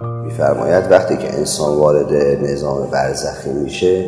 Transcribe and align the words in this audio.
میفرماید 0.00 0.90
وقتی 0.90 1.16
که 1.16 1.34
انسان 1.34 1.78
وارد 1.78 2.12
نظام 2.42 2.90
برزخی 2.90 3.50
میشه 3.50 4.04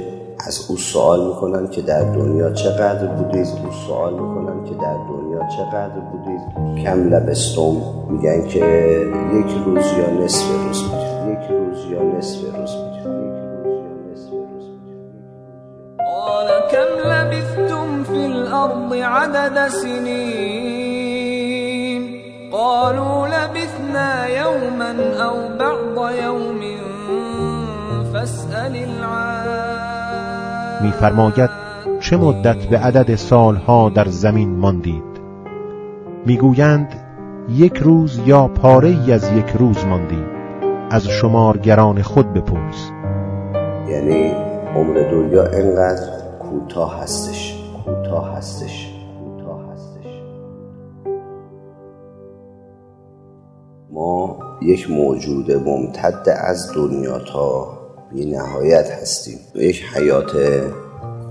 از 0.47 0.67
او 0.69 0.77
سوال 0.77 1.27
می‌کنن 1.29 1.69
که 1.69 1.83
در 1.83 2.03
دنیا 2.03 2.51
چقدر 2.53 3.07
بودید 3.07 3.47
او 3.65 3.73
سوال 3.87 4.13
می‌کنن 4.13 4.65
که 4.65 4.75
در 4.75 4.95
دنیا 4.95 5.49
چقدر 5.57 6.01
بودید 6.13 6.41
کم 6.85 7.09
لبستم. 7.09 7.77
میگن 8.11 8.47
که 8.49 8.59
یک 9.35 9.51
روز 9.67 9.85
یا 9.99 10.11
نصف 10.25 10.47
روز 10.67 10.83
بودید 10.83 11.13
یک 11.33 11.51
روز 11.51 11.79
یا 11.91 12.03
نصف 12.03 12.41
روز 12.41 12.75
بودید 12.75 12.93
قال 15.99 16.49
كم 16.71 16.91
لبثتم 17.09 18.05
في 18.05 18.25
الأرض 18.25 18.93
عدد 18.93 19.69
سنين؟ 19.69 20.93
قالوا 22.53 23.27
لبثنا 23.93 24.27
يوما 24.27 24.93
أو 25.25 25.37
بعض 25.59 25.97
يوم 26.25 26.61
فاسأل 28.13 28.77
العام 28.77 30.83
میفرماید 30.83 31.51
چه 32.01 32.17
مدت 32.17 32.67
به 32.67 32.79
عدد 32.79 33.15
سالها 33.15 33.89
در 33.89 34.09
زمین 34.09 34.57
ماندید؟ 34.57 35.13
می‌گویند 36.27 36.89
یک 37.49 37.77
روز 37.77 38.21
یا 38.27 38.49
پاره 38.49 38.89
ای 38.89 39.13
از 39.13 39.33
یک 39.33 39.51
روز 39.59 39.85
ماندید 39.85 40.33
از 40.91 41.09
شمارگران 41.09 42.03
خود 42.03 42.33
بپرس. 42.33 42.91
یعنی 43.89 44.35
عمر 44.77 45.11
دنیا 45.11 45.43
انقدر 45.43 46.09
کوتاه 46.41 47.03
هستش 47.03 47.59
کوتاه 47.85 48.37
هستش. 48.37 48.92
ما 54.03 54.39
یک 54.63 54.91
موجود 54.91 55.53
ممتد 55.53 56.29
از 56.37 56.73
دنیا 56.75 57.19
تا 57.19 57.69
بی 58.13 58.27
نهایت 58.27 58.91
هستیم. 58.91 59.39
یک 59.55 59.83
حیات 59.95 60.33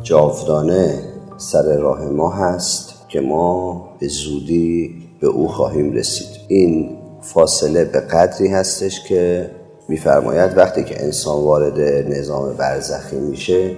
جاودانه 0.04 1.00
سر 1.38 1.78
راه 1.78 2.06
ما 2.06 2.32
هست 2.32 2.94
که 3.10 3.22
ما 3.22 3.90
به 4.00 4.08
زودی 4.08 4.96
به 5.22 5.28
او 5.28 5.48
خواهیم 5.48 5.92
رسید. 5.92 6.28
این 6.48 6.98
فاصله 7.22 7.86
به 7.86 8.00
قدری 8.00 8.48
هستش 8.48 9.04
که 9.04 9.52
میفرماید 9.90 10.58
وقتی 10.58 10.84
که 10.84 11.04
انسان 11.04 11.44
وارد 11.44 11.80
نظام 12.14 12.54
برزخی 12.54 13.20
میشه 13.20 13.72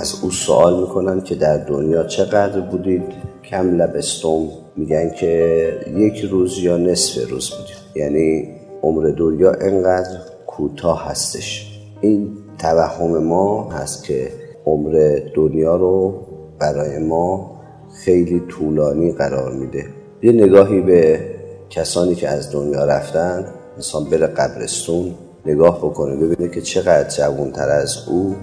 از 0.00 0.14
او 0.22 0.30
سوال 0.30 0.80
می‌کنن 0.80 1.20
که 1.20 1.34
در 1.34 1.56
دنیا 1.56 2.04
چقدر 2.04 2.60
بودید؟ 2.60 3.02
کم 3.50 3.76
لبستم. 3.76 4.48
میگن 4.76 5.10
که 5.10 5.72
یک 5.96 6.18
روز 6.20 6.58
یا 6.58 6.76
نصف 6.76 7.30
روز 7.30 7.50
بودید 7.50 7.76
یعنی 7.94 8.48
عمر 8.82 9.10
دنیا 9.18 9.52
انقدر 9.52 10.18
کوتاه 10.46 11.10
هستش. 11.10 11.80
این 12.00 12.36
توهم 12.58 13.18
ما 13.18 13.70
هست 13.70 14.04
که 14.04 14.28
عمر 14.66 15.20
دنیا 15.34 15.76
رو 15.76 16.14
برای 16.58 16.98
ما 16.98 17.60
خیلی 18.04 18.42
طولانی 18.48 19.12
قرار 19.12 19.52
میده. 19.52 19.84
یه 20.22 20.32
نگاهی 20.32 20.80
به 20.80 21.20
کسانی 21.70 22.14
که 22.14 22.28
از 22.28 22.52
دنیا 22.52 22.84
رفتن 22.84 23.44
انسان 23.76 24.04
بره 24.04 24.26
قبرستون 24.26 25.14
نگاه 25.46 25.78
بکنه 25.78 26.16
ببینه 26.16 26.50
که 26.50 26.60
چقدر 26.60 27.08
جوانتر 27.08 27.68
از 27.68 27.96
او 28.08 28.36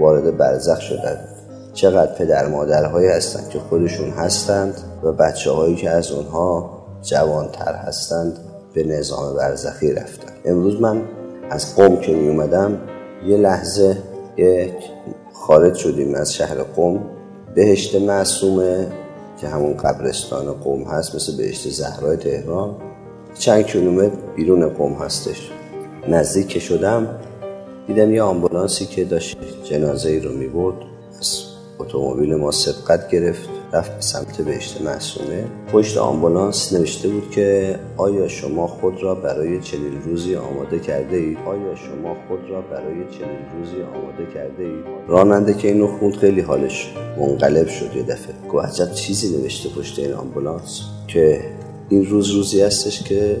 وارد 0.00 0.36
برزخ 0.36 0.80
شدن. 0.80 1.18
چقدر 1.72 2.14
پدر 2.14 2.48
مادرهایی 2.48 3.08
هستند 3.08 3.48
که 3.48 3.58
خودشون 3.58 4.10
هستند 4.10 4.74
و 5.02 5.12
بچه 5.12 5.50
هایی 5.50 5.76
که 5.76 5.90
از 5.90 6.12
اونها 6.12 6.70
جوانتر 7.02 7.74
هستند 7.74 8.38
به 8.74 8.84
نظام 8.84 9.36
برزخی 9.36 9.92
رفتن. 9.92 10.32
امروز 10.44 10.80
من 10.80 11.02
از 11.50 11.76
قوم 11.76 11.96
که 11.96 12.12
می 12.12 12.28
اومدم 12.28 12.78
یه 13.26 13.36
لحظه 13.36 13.96
یک 14.36 14.74
خارج 15.32 15.74
شدیم 15.74 16.14
از 16.14 16.34
شهر 16.34 16.62
قوم. 16.62 17.00
بهشت 17.54 17.94
معصومه 17.94 18.86
که 19.40 19.48
همون 19.48 19.76
قبرستان 19.76 20.52
قوم 20.52 20.82
هست 20.82 21.14
مثل 21.14 21.36
بهشت 21.36 21.68
زهرای 21.68 22.16
تهران. 22.16 22.76
چند 23.38 23.66
کیلومتر 23.66 24.16
بیرون 24.36 24.68
قوم 24.68 24.92
هستش. 24.92 25.50
نزدیک 26.08 26.58
شدم 26.58 27.06
دیدم 27.86 28.14
یه 28.14 28.22
آمبولانسی 28.22 28.86
که 28.86 29.04
داشت 29.04 29.36
جنازه 29.64 30.10
ای 30.10 30.20
رو 30.20 30.32
می‌برد. 30.32 30.76
از 31.18 31.49
اتومبیل 31.80 32.34
ما 32.34 32.50
سبقت 32.50 33.10
گرفت 33.10 33.48
رفت 33.72 33.96
به 33.96 34.02
سمت 34.02 34.40
بهشت 34.40 34.80
معصومه 34.80 35.44
پشت 35.72 35.98
آمبولانس 35.98 36.72
نوشته 36.72 37.08
بود 37.08 37.30
که 37.30 37.78
آیا 37.96 38.28
شما 38.28 38.66
خود 38.66 39.02
را 39.02 39.14
برای 39.14 39.60
چنین 39.60 40.02
روزی 40.04 40.34
آماده 40.34 40.78
کرده 40.78 41.16
اید؟ 41.16 41.38
آیا 41.46 41.74
شما 41.74 42.16
خود 42.28 42.50
را 42.50 42.60
برای 42.60 42.94
چنین 42.94 43.38
روزی 43.58 43.82
آماده 43.82 44.32
کرده 44.34 44.62
اید؟ 44.62 44.84
راننده 45.08 45.54
که 45.54 45.68
اینو 45.68 45.86
خوند 45.86 46.16
خیلی 46.16 46.40
حالش 46.40 46.94
منقلب 47.18 47.68
شد 47.68 47.96
یه 47.96 48.02
دفعه. 48.02 48.34
گفت 48.52 48.64
عجب 48.64 48.92
چیزی 48.92 49.36
نوشته 49.36 49.68
پشت 49.68 49.98
این 49.98 50.12
آمبولانس 50.12 50.80
که 51.08 51.40
این 51.88 52.06
روز 52.06 52.30
روزی 52.30 52.60
هستش 52.60 53.02
که 53.02 53.36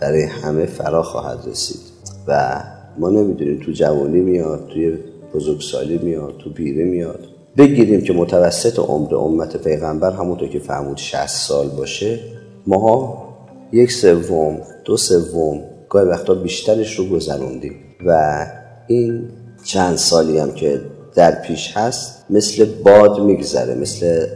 برای 0.00 0.22
همه 0.22 0.66
فرا 0.66 1.02
خواهد 1.02 1.38
رسید 1.46 1.80
و 2.28 2.60
ما 2.98 3.10
نمی‌دونیم 3.10 3.60
تو 3.60 3.72
جوانی 3.72 4.20
میاد 4.20 4.68
توی 4.72 4.98
بزرگسالی 5.34 5.98
میاد 5.98 6.34
تو 6.38 6.52
پیره 6.52 6.84
میاد. 6.84 7.33
بگیریم 7.56 8.00
که 8.02 8.12
متوسط 8.12 8.78
عمر 8.78 9.14
امت 9.14 9.56
پیغمبر 9.56 10.10
همونطور 10.10 10.48
که 10.48 10.58
فرمود 10.58 10.96
60 10.96 11.26
سال 11.26 11.68
باشه 11.68 12.18
ماها 12.66 13.24
یک 13.72 13.92
سوم 13.92 14.60
دو 14.84 14.96
سوم 14.96 15.60
گاهی 15.88 16.06
وقتا 16.06 16.34
بیشترش 16.34 16.98
رو 16.98 17.08
گذروندیم. 17.08 17.72
و 18.06 18.46
این 18.86 19.28
چند 19.64 19.96
سالی 19.96 20.38
هم 20.38 20.52
که 20.52 20.80
در 21.14 21.42
پیش 21.42 21.76
هست 21.76 22.24
مثل 22.30 22.64
باد 22.84 23.20
میگذره 23.20 23.74
مثل 23.74 24.26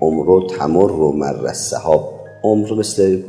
عمر 0.00 0.46
تمر 0.46 0.88
رو 0.88 1.12
مر 1.12 1.52
صحاب 1.52 2.20
عمر 2.42 2.74
مثل 2.74 3.22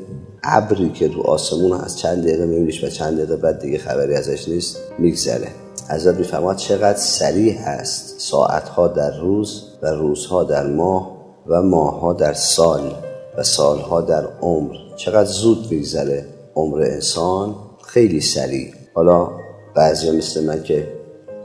ابری 0.43 0.89
که 0.89 1.09
تو 1.09 1.21
آسمون 1.21 1.71
هست 1.71 1.97
چند 1.97 2.23
دقیقه 2.23 2.45
میبینیش 2.45 2.83
و 2.83 2.87
چند 2.87 3.17
دقیقه 3.17 3.35
بعد 3.35 3.59
دیگه 3.59 3.77
خبری 3.77 4.15
ازش 4.15 4.49
نیست 4.49 4.77
میگذره. 4.99 5.47
حضرت 5.89 6.15
میفرماد 6.15 6.55
چقدر 6.55 6.97
سریع 6.97 7.57
هست 7.57 8.15
ساعتها 8.19 8.87
در 8.87 9.17
روز 9.17 9.63
و 9.81 9.87
روزها 9.87 10.43
در 10.43 10.67
ماه 10.67 11.17
و 11.47 11.61
ماهها 11.61 12.13
در 12.13 12.33
سال 12.33 12.91
و 13.37 13.43
سالها 13.43 14.01
در 14.01 14.27
عمر. 14.41 14.75
چقدر 14.95 15.29
زود 15.29 15.67
میگذره 15.71 16.25
عمر 16.55 16.81
انسان؟ 16.81 17.55
خیلی 17.87 18.21
سریع. 18.21 18.73
حالا 18.93 19.29
بعضی 19.75 20.11
مثل 20.11 20.43
من 20.43 20.63
که 20.63 20.87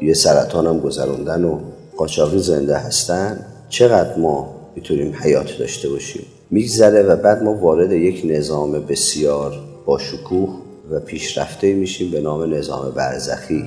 یه 0.00 0.14
سرطان 0.14 0.66
هم 0.66 0.80
گذروندن 0.80 1.44
و 1.44 1.58
قاچاقی 1.96 2.38
زنده 2.38 2.76
هستن 2.76 3.46
چقدر 3.68 4.16
ما 4.16 4.54
می‌تونیم 4.76 5.14
حیات 5.20 5.58
داشته 5.58 5.88
باشیم؟ 5.88 6.26
میگذره 6.50 7.02
و 7.02 7.16
بعد 7.16 7.42
ما 7.42 7.54
وارد 7.54 7.92
یک 7.92 8.22
نظام 8.24 8.72
بسیار 8.72 9.52
با 9.86 9.98
شکوه 9.98 10.48
و 10.90 11.00
پیشرفته 11.00 11.72
میشیم 11.72 12.10
به 12.10 12.20
نام 12.20 12.54
نظام 12.54 12.90
برزخی. 12.90 13.64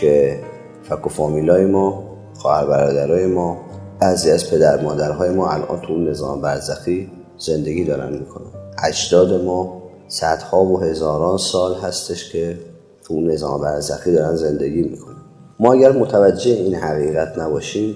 که 0.00 0.40
فک 0.82 1.06
و 1.06 1.08
فامیلای 1.08 1.64
ما 1.64 2.04
خواهر 2.38 2.66
برادرای 2.66 3.26
ما 3.26 3.56
بعضی 4.00 4.30
از 4.30 4.50
پدر 4.50 4.82
مادرهای 4.82 5.30
ما 5.30 5.50
الان 5.50 5.80
تو 5.80 5.92
اون 5.92 6.08
نظام 6.08 6.40
برزخی 6.40 7.10
زندگی 7.38 7.84
دارن 7.84 8.12
می‌کنن. 8.12 8.46
اجداد 8.84 9.42
ما 9.44 9.82
صدها 10.08 10.64
و 10.64 10.80
هزاران 10.80 11.38
سال 11.38 11.74
هستش 11.74 12.32
که 12.32 12.58
تو 13.04 13.14
اون 13.14 13.30
نظام 13.30 13.60
برزخی 13.60 14.12
دارن 14.12 14.36
زندگی 14.36 14.82
می‌کنن. 14.82 15.16
ما 15.60 15.72
اگر 15.72 15.92
متوجه 15.92 16.52
این 16.52 16.74
حقیقت 16.74 17.38
نباشیم 17.38 17.94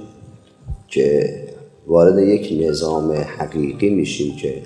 که 0.89 1.35
وارد 1.87 2.19
یک 2.19 2.69
نظام 2.69 3.13
حقیقی 3.13 3.91
میشیم 3.91 4.37
که 4.37 4.63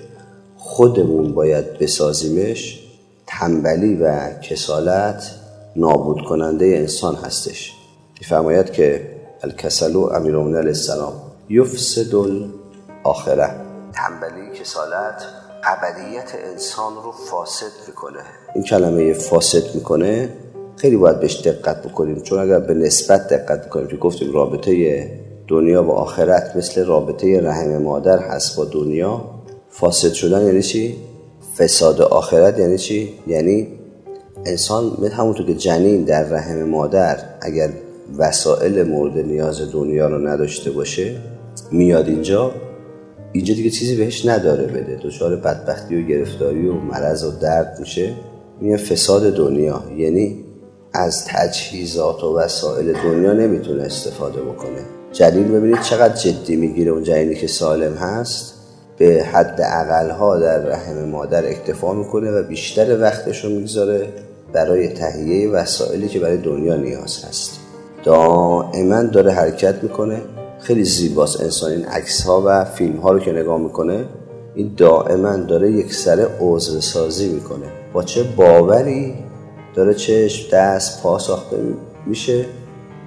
خودمون 0.57 1.33
باید 1.33 1.77
بسازیمش 1.77 2.81
تنبلی 3.27 3.95
و 3.95 4.33
کسالت 4.39 5.31
نابود 5.75 6.21
کننده 6.21 6.65
انسان 6.65 7.15
هستش 7.15 7.73
میفرماید 8.19 8.71
که 8.71 9.15
الکسلو 9.43 9.99
امیرون 9.99 10.55
علیه 10.55 10.67
السلام 10.67 11.13
یفسد 11.49 12.15
الاخره 12.15 13.49
تنبلی 13.93 14.59
کسالت 14.59 15.23
ابدیت 15.63 16.31
انسان 16.51 16.93
رو 16.95 17.11
فاسد 17.11 17.71
می‌کنه 17.87 18.19
این 18.55 18.63
کلمه 18.63 19.13
فاسد 19.13 19.75
می‌کنه 19.75 20.29
خیلی 20.75 20.97
باید 20.97 21.19
بهش 21.19 21.41
دقت 21.41 21.87
بکنیم 21.87 22.21
چون 22.21 22.39
اگر 22.39 22.59
به 22.59 22.73
نسبت 22.73 23.27
دقت 23.27 23.65
بکنیم 23.65 23.87
که 23.87 23.97
گفتیم 23.97 24.33
رابطه 24.33 25.11
دنیا 25.47 25.83
و 25.83 25.91
آخرت 25.91 26.55
مثل 26.55 26.85
رابطه 26.85 27.41
رحم 27.41 27.77
مادر 27.77 28.19
هست 28.19 28.57
با 28.57 28.65
دنیا 28.65 29.21
فاسد 29.69 30.13
شدن 30.13 30.45
یعنی 30.45 30.61
چی؟ 30.61 30.97
فساد 31.57 32.01
آخرت 32.01 32.59
یعنی 32.59 32.77
چی؟ 32.77 33.13
یعنی 33.27 33.74
انسان 34.45 34.97
مثل 35.01 35.13
همونطور 35.13 35.45
که 35.45 35.53
جنین 35.53 36.03
در 36.03 36.23
رحم 36.23 36.63
مادر 36.63 37.17
اگر 37.41 37.69
وسایل 38.17 38.83
مورد 38.83 39.17
نیاز 39.17 39.71
دنیا 39.71 40.07
رو 40.07 40.27
نداشته 40.27 40.71
باشه 40.71 41.15
میاد 41.71 42.07
اینجا 42.07 42.51
اینجا 43.31 43.53
دیگه 43.53 43.69
چیزی 43.69 43.95
بهش 43.95 44.25
نداره 44.25 44.65
بده. 44.65 44.99
دچار 45.03 45.35
بدبختی 45.35 46.03
و 46.03 46.07
گرفتاری 46.07 46.67
و 46.67 46.73
مرض 46.73 47.23
و 47.23 47.31
درد 47.31 47.77
میشه. 47.79 48.13
این 48.61 48.77
فساد 48.77 49.35
دنیا. 49.35 49.83
یعنی 49.97 50.43
از 50.93 51.25
تجهیزات 51.25 52.23
و 52.23 52.37
وسایل 52.37 52.93
دنیا 52.93 53.33
نمی‌تونه 53.33 53.83
استفاده 53.83 54.41
بکنه. 54.41 54.79
جلیل 55.11 55.47
ببینید 55.47 55.81
چقدر 55.81 56.15
جدی 56.15 56.55
می‌گیره 56.55 56.91
اون 56.91 57.03
جنینی 57.03 57.35
که 57.35 57.47
سالم 57.47 57.93
هست. 57.93 58.53
به 58.97 59.23
حد 59.23 59.59
ها 60.11 60.39
در 60.39 60.59
رحم 60.59 61.09
مادر 61.09 61.45
اکتفا 61.45 61.93
می‌کنه 61.93 62.31
و 62.31 62.43
بیشتر 62.43 63.01
وقتش 63.01 63.45
رو 63.45 63.49
می‌گذاره. 63.49 64.07
برای 64.55 64.87
تهیه 64.87 65.49
وسایلی 65.49 66.07
که 66.07 66.19
برای 66.19 66.37
دنیا 66.37 66.75
نیاز 66.75 67.25
هست. 67.25 67.59
دائما 68.03 69.03
داره 69.03 69.31
حرکت 69.31 69.83
می‌کنه. 69.83 70.21
خیلی 70.59 70.83
زیباست 70.83 71.41
انسان 71.41 71.71
این 71.71 71.85
عکس 71.85 72.21
ها 72.21 72.43
و 72.45 72.65
فیلم 72.65 72.97
ها 72.97 73.11
رو 73.11 73.19
که 73.19 73.31
نگاه 73.31 73.59
می‌کنه. 73.59 74.05
این 74.55 74.71
دائما 74.77 75.35
داره 75.35 75.71
یک 75.71 75.93
سر 75.93 76.27
عضو 76.39 76.81
سازی 76.81 77.29
می‌کنه. 77.29 77.65
با 77.93 78.03
چه 78.03 78.23
باوری 78.23 79.13
داره 79.75 79.93
چشم 79.93 80.49
دست 80.51 81.03
پا 81.03 81.19
ساخته 81.19 81.57
میشه. 82.05 82.45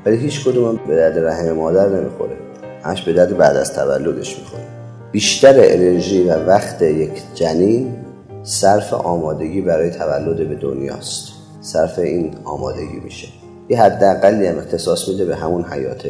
ولی 0.07 0.17
هیچ 0.17 0.45
کدوم 0.45 0.81
به 0.89 0.97
درد 0.97 1.19
رحم 1.19 1.53
مادر 1.53 1.89
نمی‌خوره. 1.89 2.37
همش 2.83 3.03
به 3.03 3.13
درد 3.13 3.37
بعد 3.37 3.57
از 3.57 3.73
تولدش 3.73 4.39
می‌خوره. 4.39 4.65
بیشتر 5.13 5.55
انرژی 5.57 6.25
و 6.25 6.47
وقت 6.47 6.83
یک 6.83 7.23
جنین 7.35 7.95
صرف 8.43 8.93
آمادگی 8.93 9.61
برای 9.61 9.91
تولد 9.91 10.49
به 10.49 10.55
دنیاست. 10.55 11.38
صرف 11.61 11.99
این 11.99 12.35
آمادگی 12.45 13.01
میشه. 13.05 13.29
یه 13.69 13.83
حداقلی 13.83 14.47
هم 14.47 14.59
اختصاص 14.59 15.09
میده 15.09 15.25
به 15.25 15.37
همون 15.37 15.65
حیات 15.65 16.09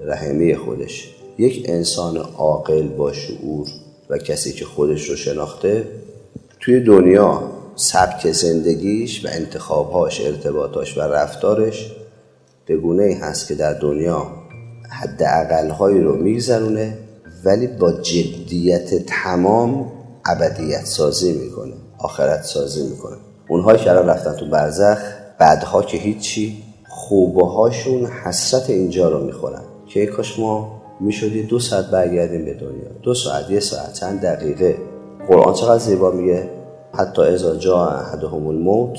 رحمی 0.00 0.56
خودش. 0.56 1.14
یک 1.38 1.66
انسان 1.68 2.16
عاقل 2.16 2.88
با 2.88 3.12
شعور 3.12 3.68
و 4.10 4.18
کسی 4.18 4.52
که 4.52 4.64
خودش 4.64 5.10
رو 5.10 5.16
شناخته 5.16 5.86
توی 6.60 6.80
دنیا 6.80 7.42
سبک 7.76 8.32
زندگیش 8.32 9.24
و 9.24 9.28
انتخابهاش 9.32 10.20
ارتباطاش 10.20 10.98
و 10.98 11.00
رفتارش 11.00 11.92
به 12.66 12.76
گونه 12.76 13.18
هست 13.20 13.48
که 13.48 13.54
در 13.54 13.72
دنیا 13.72 14.26
حد 14.90 15.22
اقلهایی 15.22 16.00
رو 16.00 16.16
میگذرونه 16.16 16.98
ولی 17.44 17.66
با 17.66 17.92
جدیت 17.92 19.06
تمام 19.06 19.92
ابدیت 20.26 20.84
سازی 20.84 21.32
می‌کنه 21.32 21.74
آخرت 21.98 22.42
سازی 22.42 22.82
می‌کنه. 22.82 23.16
اونهایی 23.48 23.78
که 23.78 23.90
الان 23.90 24.06
رفتن 24.06 24.32
تو 24.32 24.46
برزخ 24.46 24.98
بعدها 25.38 25.82
که 25.82 25.98
هیچی 25.98 26.62
خوبه 26.88 27.46
هاشون 27.46 28.06
حسرت 28.06 28.70
اینجا 28.70 29.08
رو 29.08 29.24
می‌خورن 29.24 29.62
که 29.86 30.06
کاش 30.06 30.38
ما 30.38 30.82
می‌شدی 31.00 31.42
دو 31.42 31.58
ساعت 31.58 31.86
برگردیم 31.86 32.44
به 32.44 32.54
دنیا. 32.54 32.88
دو 33.02 33.14
ساعت 33.14 33.50
یه 33.50 33.60
ساعت 33.60 33.92
چند 33.92 34.20
دقیقه. 34.20 34.76
قرآن 35.28 35.54
چقدر 35.54 35.78
زیبا 35.78 36.10
میگه؟ 36.10 36.48
حتی 36.92 37.22
ازا 37.22 37.56
جا 37.56 37.86
احدهم 37.86 38.46
الموت 38.46 38.98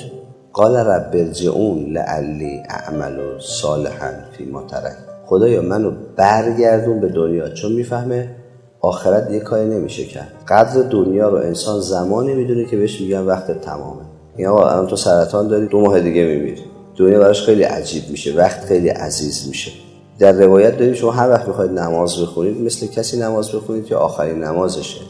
قال 0.53 0.75
رب 0.75 1.11
ارجعون 1.13 1.85
لعلی 1.93 2.63
اعمل 2.69 3.39
صالحا 3.39 4.11
فی 4.37 4.45
ما 4.45 4.63
ترک. 4.63 4.95
خدایا 5.25 5.61
منو 5.61 5.91
برگردون 6.15 6.99
به 6.99 7.09
دنیا. 7.09 7.49
چون 7.49 7.71
می‌فهمه 7.71 8.35
آخرت 8.81 9.31
یه 9.31 9.39
کاری 9.39 9.69
نمیشه 9.69 10.05
کرد. 10.05 10.31
قدر 10.47 10.81
دنیا 10.81 11.29
رو 11.29 11.35
انسان 11.35 11.79
زمانی 11.79 12.33
می‌دونه 12.33 12.65
که 12.65 12.77
بهش 12.77 13.01
میگن 13.01 13.21
وقت 13.21 13.61
تمامه. 13.61 14.12
این 14.37 14.47
آقا 14.47 14.69
الان 14.69 14.87
تو 14.87 14.95
سرطان 14.95 15.47
داری 15.47 15.67
دو 15.67 15.81
ماه 15.81 15.99
دیگه 15.99 16.25
میمیری. 16.25 16.61
دنیا 16.97 17.19
براش 17.19 17.41
خیلی 17.41 17.63
عجیب 17.63 18.03
میشه 18.09 18.33
وقت 18.33 18.65
خیلی 18.65 18.89
عزیز 18.89 19.47
میشه. 19.47 19.71
در 20.19 20.31
روایت 20.31 20.77
داریم 20.77 20.93
شما 20.93 21.11
هر 21.11 21.29
وقت 21.29 21.47
می‌خواید 21.47 21.71
نماز 21.71 22.21
بخونید 22.21 22.61
مثل 22.61 22.87
کسی 22.87 23.19
نماز 23.19 23.51
بخونید 23.51 23.85
که 23.85 23.95
آخرین 23.95 24.43
نمازشه. 24.43 25.01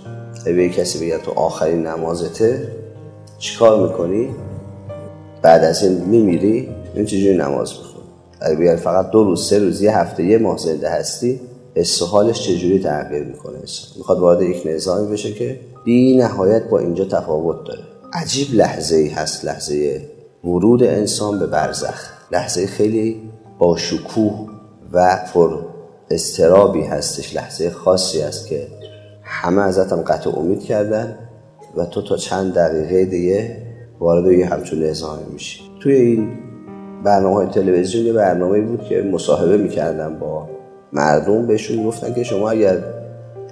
به 0.46 0.70
کسی 0.70 1.06
بگه 1.06 1.18
تو 1.18 1.31
آخرین 1.31 1.88
نمازته 1.88 2.68
چیکار 3.40 3.88
می‌کنی؟ 3.88 4.30
بعد 5.42 5.64
از 5.64 5.84
این 5.84 6.02
میمیری 6.06 6.70
این 6.96 7.06
چجوری 7.06 7.38
نماز 7.38 7.74
بخون 7.74 8.04
اگه 8.42 8.75
فقط 8.75 9.12
دو 9.12 9.24
روز 9.24 9.48
سه 9.48 9.60
روز 9.60 9.81
یه 9.81 9.98
هفته 9.98 10.24
یه 10.24 10.38
ماه 10.38 10.58
زنده 10.58 10.90
هستی 10.90 11.40
استحالش 11.75 12.42
چجوری 12.42 12.80
تغییر 12.80 13.24
می‌کنه؟ 13.24 13.58
می‌خواد 13.98 14.20
وارد 14.20 14.42
یک 14.42 14.62
نظامی 14.66 15.12
بشه 15.12 15.34
که 15.34 15.60
بی 15.84 16.18
نهایت 16.18 16.70
با 16.70 16.80
اینجا 16.80 17.06
تفاوت 17.06 17.64
داره. 17.66 17.84
عجیب 18.15 18.48
لحظه 18.54 18.95
ای 18.95 19.07
هست 19.07 19.45
لحظه 19.45 20.01
ورود 20.44 20.83
انسان 20.83 21.39
به 21.39 21.48
برزخ. 21.48 22.10
لحظه 22.31 22.68
خیلی 22.68 23.21
با 23.60 23.77
شکوه 23.77 24.50
و 24.92 25.19
پر 25.33 25.60
استرابی 26.12 26.81
هستش 26.81 27.36
لحظه 27.36 27.69
خاصی 27.69 28.21
است 28.21 28.48
که 28.48 28.68
همه 29.24 29.62
ازتم 29.62 30.01
قطع 30.01 30.39
امید 30.39 30.63
کردن 30.63 31.18
و 31.77 31.86
تو 31.86 32.01
تا 32.01 32.18
چند 32.18 32.54
دقیقه 32.54 33.06
دیگه 33.06 33.57
وارد 34.00 34.31
یه 34.31 34.45
همچون 34.45 34.83
نظامی 34.83 35.33
میشی. 35.33 35.62
توی 35.80 35.95
این 35.95 36.31
برنامه 37.04 37.36
های 37.36 37.48
تلویزیون 37.48 38.06
یه 38.06 38.13
برنامه 38.13 38.62
بود 38.62 38.83
که 38.83 39.01
مصاحبه 39.01 39.57
می‌کردن 39.57 40.19
با 40.19 40.50
مردم 40.94 41.48
بهشون 41.48 41.83
گفتن 41.83 42.13
که 42.13 42.24
شما 42.24 42.50
اگر 42.50 42.77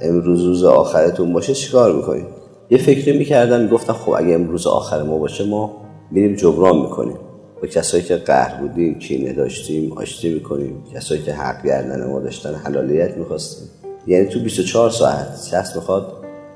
امروز 0.02 0.44
روز 0.44 0.64
آخرتون 0.64 1.34
باشه 1.34 1.54
چیکار 1.54 1.96
می‌کنید؟ 1.96 2.41
یه 2.72 2.78
فکری 2.78 3.18
می‌کردن 3.18 3.68
گفتن 3.68 3.94
خب 3.94 4.12
اگه 4.12 4.34
امروز 4.34 4.68
آخر 4.68 5.04
ما 5.04 5.18
باشه 5.18 5.46
ما 5.46 5.78
میریم 6.12 6.36
جبران 6.36 6.82
می‌کنیم. 6.82 7.18
با 7.62 7.68
کسایی 7.68 8.04
که 8.04 8.16
قهر 8.16 8.62
بودیم 8.62 9.00
کینه 9.00 9.34
داشتیم 9.34 9.92
آشتی 9.92 10.34
می‌کنیم. 10.34 10.84
کسایی 10.96 11.22
که 11.22 11.34
حق 11.34 11.66
گردن 11.66 12.08
ما 12.08 12.20
داشتن 12.20 12.54
حلالیت 12.56 13.18
می‌خواستیم. 13.18 13.68
یعنی 14.08 14.26
تو 14.26 14.40
24 14.40 14.90
ساعت 14.90 15.28
شخص 15.52 15.76
می‌خواد 15.76 16.14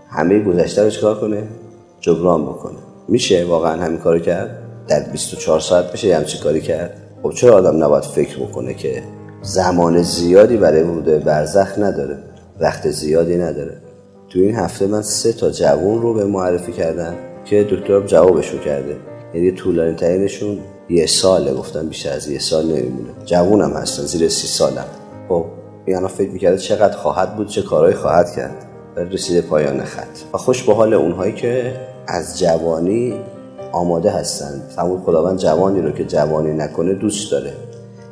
همه 0.09 0.39
گذشته 0.39 0.83
رو 0.83 0.89
چکار 0.89 1.19
کنه؟ 1.19 1.43
جبران 2.01 2.45
بکنه. 2.45 2.77
میشه 3.07 3.45
واقعا 3.45 3.81
همین 3.81 3.97
کارو 3.99 4.19
کرد؟ 4.19 4.49
در 4.87 4.99
24 5.11 5.59
ساعت 5.59 5.91
میشه 5.91 6.15
همچی 6.15 6.37
کاری 6.37 6.61
کرد؟ 6.61 7.01
خب 7.23 7.31
چرا 7.31 7.55
آدم 7.55 7.83
نباید 7.83 8.03
فکر 8.03 8.39
بکنه 8.39 8.73
که 8.73 9.03
زمان 9.41 10.01
زیادی 10.01 10.57
برای 10.57 10.83
ورود 10.83 11.23
برزخ 11.23 11.79
نداره؟ 11.79 12.17
وقت 12.59 12.89
زیادی 12.89 13.37
نداره. 13.37 13.84
تو 14.35 14.41
این 14.41 14.55
هفته 14.55 14.87
من 14.87 15.01
سه 15.01 15.33
تا 15.33 15.49
جوون 15.49 16.01
رو 16.01 16.13
به 16.13 16.25
معرفی 16.25 16.71
کردم 16.71 17.13
که 17.45 17.63
دکترم 17.63 18.05
جوابشون 18.05 18.59
کرده. 18.59 18.95
یعنی 19.33 19.51
طولانی 19.51 19.95
ترینشون 19.95 20.59
یه 20.89 21.05
ساله 21.05 21.53
گفتم 21.53 21.87
بیشتر 21.87 22.11
از 22.11 22.29
یه 22.29 22.39
سال 22.39 22.65
نمیمونه. 22.65 23.09
جوونم 23.25 23.73
هستن 23.73 24.03
زیر 24.03 24.29
سی 24.29 24.47
سالم 24.47 24.85
خب 25.29 25.45
یعنی 25.87 26.07
فکر 26.07 26.29
می‌کرده 26.29 26.57
چقدر 26.57 26.97
خواهد 26.97 27.35
بود 27.35 27.47
چه 27.47 27.61
کارهایی 27.61 27.95
خواهد 27.95 28.31
کرد. 28.35 28.65
و 28.95 28.99
رسیده 28.99 29.41
پایان 29.41 29.83
خط. 29.83 30.33
و 30.33 30.37
خوش 30.37 30.63
به 30.63 30.73
حال 30.73 30.93
اونهایی 30.93 31.33
که 31.33 31.73
از 32.07 32.39
جوانی 32.39 33.13
آماده 33.71 34.11
هستند 34.11 34.61
فرمود 34.75 35.03
خداوند 35.03 35.39
جوانی 35.39 35.81
رو 35.81 35.91
که 35.91 36.05
جوانی 36.05 36.53
نکنه 36.53 36.93
دوست 36.93 37.31
داره. 37.31 37.53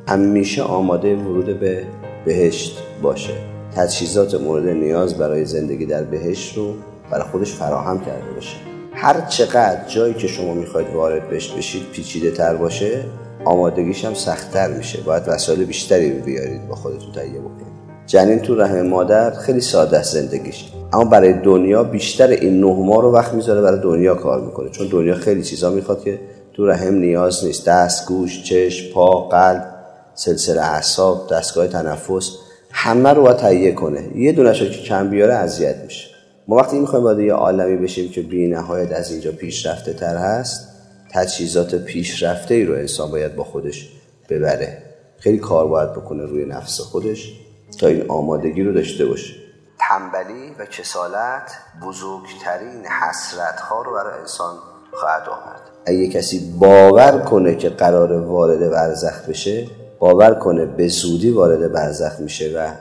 همیشه 0.08 0.64
آماده 0.64 1.16
ورود 1.16 1.60
به 1.60 1.84
بهشت 2.26 2.78
باشه. 3.02 3.53
تجهیزات 3.76 4.42
مورد 4.42 4.68
نیاز 4.68 5.18
برای 5.18 5.46
زندگی 5.46 5.86
در 5.86 6.04
بهشت 6.04 6.58
رو 6.58 6.74
برای 7.12 7.24
خودش 7.32 7.54
فراهم 7.54 8.00
کرده 8.00 8.32
باشه. 8.36 8.56
هر 8.94 9.22
چقدر 9.22 9.88
جایی 9.88 10.14
که 10.14 10.28
شما 10.28 10.54
می‌خواید 10.54 10.88
وارد 10.94 11.30
بهش 11.30 11.50
بشید 11.50 11.84
پیچیده 11.92 12.32
تر 12.32 12.56
باشه 12.56 13.06
آمادگیش 13.46 14.06
هم 14.06 14.14
سختتر 14.14 14.68
میشه. 14.68 15.02
باید 15.02 15.24
وسایل 15.28 15.66
بیشتری 15.66 16.10
بیارید 16.10 16.68
با 16.68 16.76
خودتون 16.76 17.12
تهیه 17.12 17.40
بکنید. 17.40 17.74
جنین 18.08 18.40
تو 18.40 18.56
رحم 18.56 18.82
مادر 18.82 19.32
خیلی 19.32 19.62
ساده 19.62 20.04
زندگیش. 20.04 20.66
اما 20.94 21.06
برای 21.06 21.34
دنیا 21.34 21.84
بیشتر 21.84 22.28
این 22.28 22.60
نه 22.60 22.76
ماه 22.86 23.02
رو 23.02 23.12
وقت 23.12 23.34
می‌ذاره 23.34 23.62
برای 23.62 23.80
دنیا 23.80 24.16
کار 24.16 24.42
می‌کنه. 24.42 24.70
چون 24.70 24.88
دنیا 24.88 25.16
خیلی 25.16 25.44
چیزا 25.44 25.70
می‌خواد 25.70 26.04
که 26.04 26.20
تو 26.54 26.68
رحم 26.68 26.94
نیاز 26.94 27.46
نیست. 27.46 27.66
دست 27.68 28.08
گوش 28.08 28.44
چشم 28.44 28.94
پا 28.94 29.28
قلب 29.28 29.66
سلسله 30.14 30.62
اعصاب 30.62 31.30
دستگاه 31.32 31.68
تنفس. 31.68 32.30
همه 32.76 33.10
رو 33.10 33.22
باید 33.24 33.38
تهیه 33.38 33.72
کنه. 33.72 34.18
یه 34.18 34.32
دونش 34.32 34.64
که 34.64 34.70
کم 34.70 35.10
بیاره 35.10 35.34
اذیت 35.34 35.76
میشه. 35.76 36.08
ما 36.48 36.56
وقتی 36.56 36.80
می‌خوایم 36.80 37.06
وارد 37.06 37.20
یه 37.20 37.34
عالمی 37.34 37.78
بشیم 37.78 38.12
که 38.12 38.22
بی 38.22 38.48
نهایت 38.48 38.92
از 38.92 39.12
اینجا 39.12 39.32
پیشرفته 39.32 39.94
تر 39.94 40.18
هست 40.18 40.70
تجهیزات 41.12 41.76
پیشرفته 41.76 42.54
ای 42.54 42.66
رو 42.66 42.74
انسان 42.74 43.12
باید 43.12 43.36
با 43.36 43.44
خودش 43.44 43.90
ببره. 44.30 44.84
خیلی 45.18 45.38
کار 45.38 45.68
باید 45.68 45.92
بکنه 45.92 46.26
روی 46.26 46.46
نفس 46.46 46.80
خودش 46.80 47.34
تا 47.80 47.88
این 47.88 48.06
آمادگی 48.10 48.64
رو 48.64 48.74
داشته 48.74 49.06
باشه. 49.06 49.34
تنبلی 49.80 50.56
و 50.60 50.66
کسالت 50.66 51.52
بزرگترین 51.88 52.86
حسرت 53.02 53.60
ها 53.60 53.82
رو 53.82 53.94
برای 53.94 54.20
انسان 54.20 54.56
خواهد 54.92 55.30
آورد. 55.30 55.62
اگه 55.86 56.08
کسی 56.08 56.54
باور 56.60 57.20
کنه 57.20 57.56
که 57.56 57.70
قرار 57.70 58.14
وارد 58.14 58.72
برزخ 58.72 59.30
بشه 59.30 59.68
باور 60.04 60.34
کنه 60.34 60.66
به 60.66 60.88
زودی 60.88 61.30
وارد 61.30 61.72
برزخ 61.72 62.20
میشه 62.20 62.52
و 62.58 62.72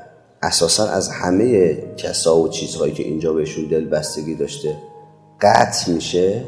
اساسا 0.42 0.86
از 0.86 1.08
همه 1.08 1.76
کسا 1.96 2.38
و 2.38 2.48
چیزهایی 2.48 2.92
که 2.92 3.02
اینجا 3.02 3.32
بهشون 3.32 3.68
دل 3.68 3.84
بستگی 3.84 4.34
داشته 4.34 4.76
قطع 5.40 5.92
میشه 5.92 6.44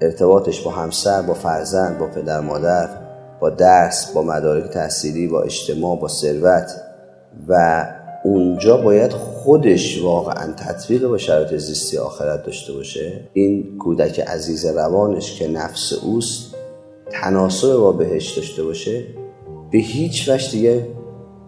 ارتباطش 0.00 0.60
با 0.60 0.70
همسر 0.70 1.22
با 1.22 1.34
فرزند 1.34 1.98
با 1.98 2.06
پدر 2.06 2.40
مادر 2.40 2.88
با 3.40 3.50
درس 3.50 4.12
با 4.12 4.22
مدارک 4.22 4.70
تحصیلی 4.70 5.28
با 5.28 5.42
اجتماع 5.42 5.98
با 6.00 6.08
ثروت 6.08 6.70
و 7.48 7.86
اونجا 8.24 8.76
باید 8.76 9.12
خودش 9.12 10.02
واقعا 10.02 10.52
تطبیق 10.52 11.06
با 11.06 11.18
شرایط 11.18 11.56
زیستی 11.56 11.98
آخرت 11.98 12.42
داشته 12.46 12.72
باشه. 12.72 13.28
این 13.32 13.78
کودک 13.78 14.20
عزیز 14.20 14.66
روانش 14.66 15.38
که 15.38 15.48
نفس 15.48 15.92
اوست 15.92 16.54
تناسب 17.10 17.76
با 17.76 17.92
بهش 17.92 18.38
داشته 18.38 18.62
باشه. 18.62 19.23
به 19.74 19.80
هیچ 19.80 20.28
وجه 20.28 20.50
دیگه 20.50 20.86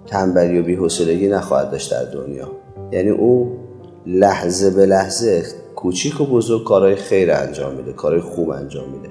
تنبلی 0.06 0.58
و 0.58 0.62
بی‌حوصلگی 0.62 1.28
نخواهد 1.28 1.70
داشت 1.70 1.90
در 1.90 2.04
دنیا. 2.04 2.48
یعنی 2.92 3.10
او 3.10 3.58
لحظه 4.06 4.70
به 4.70 4.86
لحظه 4.86 5.42
کوچیک 5.76 6.20
و 6.20 6.26
بزرگ 6.26 6.64
کارهای 6.64 6.94
خیر 6.94 7.32
انجام 7.32 7.74
میده 7.74 7.92
کارهای 7.92 8.20
خوب 8.22 8.50
انجام 8.50 8.88
میده. 8.88 9.08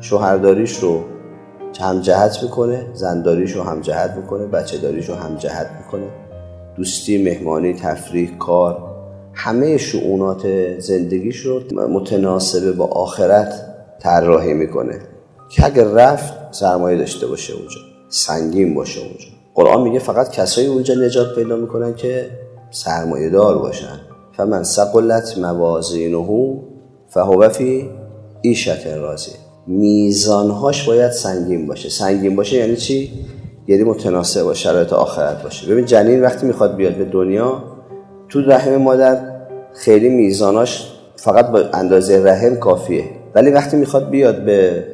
شوهرداریش 0.00 0.78
رو 0.78 1.00
هم 1.80 2.00
جهت 2.00 2.42
می‌کنه 2.42 2.86
زنداریش 2.94 3.52
رو 3.52 3.62
هم 3.62 3.80
جهت 3.80 4.10
می‌کنه 4.16 4.46
بچه 4.46 4.78
داریش 4.78 5.08
رو 5.08 5.14
هم 5.14 5.36
جهت 5.36 5.70
می‌کنه. 5.84 6.06
دوستی 6.76 7.22
مهمانی 7.24 7.74
تفریح 7.74 8.38
کار 8.38 8.82
همه 9.32 9.76
شعونات 9.76 10.46
زندگیش 10.78 11.36
رو 11.36 11.60
متناسبه 11.88 12.72
با 12.72 12.84
آخرت 12.86 13.52
طراحی 14.00 14.54
می‌کنه. 14.54 14.98
که 15.50 15.66
اگر 15.66 15.84
رفت 15.84 16.54
سرمایه 16.54 16.98
داشته 16.98 17.26
باشه 17.26 17.52
اونجا. 17.52 17.93
سنگین 18.14 18.74
باشه 18.74 19.00
اونجا. 19.00 19.26
قرآن 19.54 19.82
میگه 19.82 19.98
فقط 19.98 20.30
کسایی 20.30 20.66
اونجا 20.66 20.94
نجات 20.94 21.34
پیدا 21.34 21.56
می‌کنن 21.56 21.94
که 21.94 22.26
سرمایه 22.70 23.30
دار 23.30 23.58
باشن. 23.58 24.00
فمن 24.36 24.62
سقلت 24.62 25.38
موازینه 25.38 26.60
فهو 27.08 27.48
فی 27.48 27.90
ایشت 28.42 28.86
راضی. 28.86 29.30
میزانهاش 29.66 30.88
باید 30.88 31.10
سنگین 31.10 31.66
باشه. 31.66 31.88
سنگین 31.88 32.36
باشه 32.36 32.56
یعنی 32.56 32.76
چی؟ 32.76 33.12
یعنی 33.66 33.84
متناسب 33.84 34.42
با 34.42 34.54
شرایط 34.54 34.92
آخرت 34.92 35.42
باشه. 35.42 35.66
ببین 35.66 35.84
جنین 35.84 36.22
وقتی 36.22 36.46
می‌خواد 36.46 36.76
بیاد 36.76 36.94
به 36.94 37.04
دنیا 37.04 37.62
تو 38.28 38.40
رحم 38.40 38.76
مادر 38.76 39.18
خیلی 39.72 40.08
میزاناش 40.08 40.92
فقط 41.16 41.50
با 41.50 41.58
اندازه 41.72 42.24
رحم 42.24 42.56
کافیه. 42.56 43.04
ولی 43.34 43.50
وقتی 43.50 43.76
می‌خواد 43.76 44.10
بیاد 44.10 44.44
به 44.44 44.84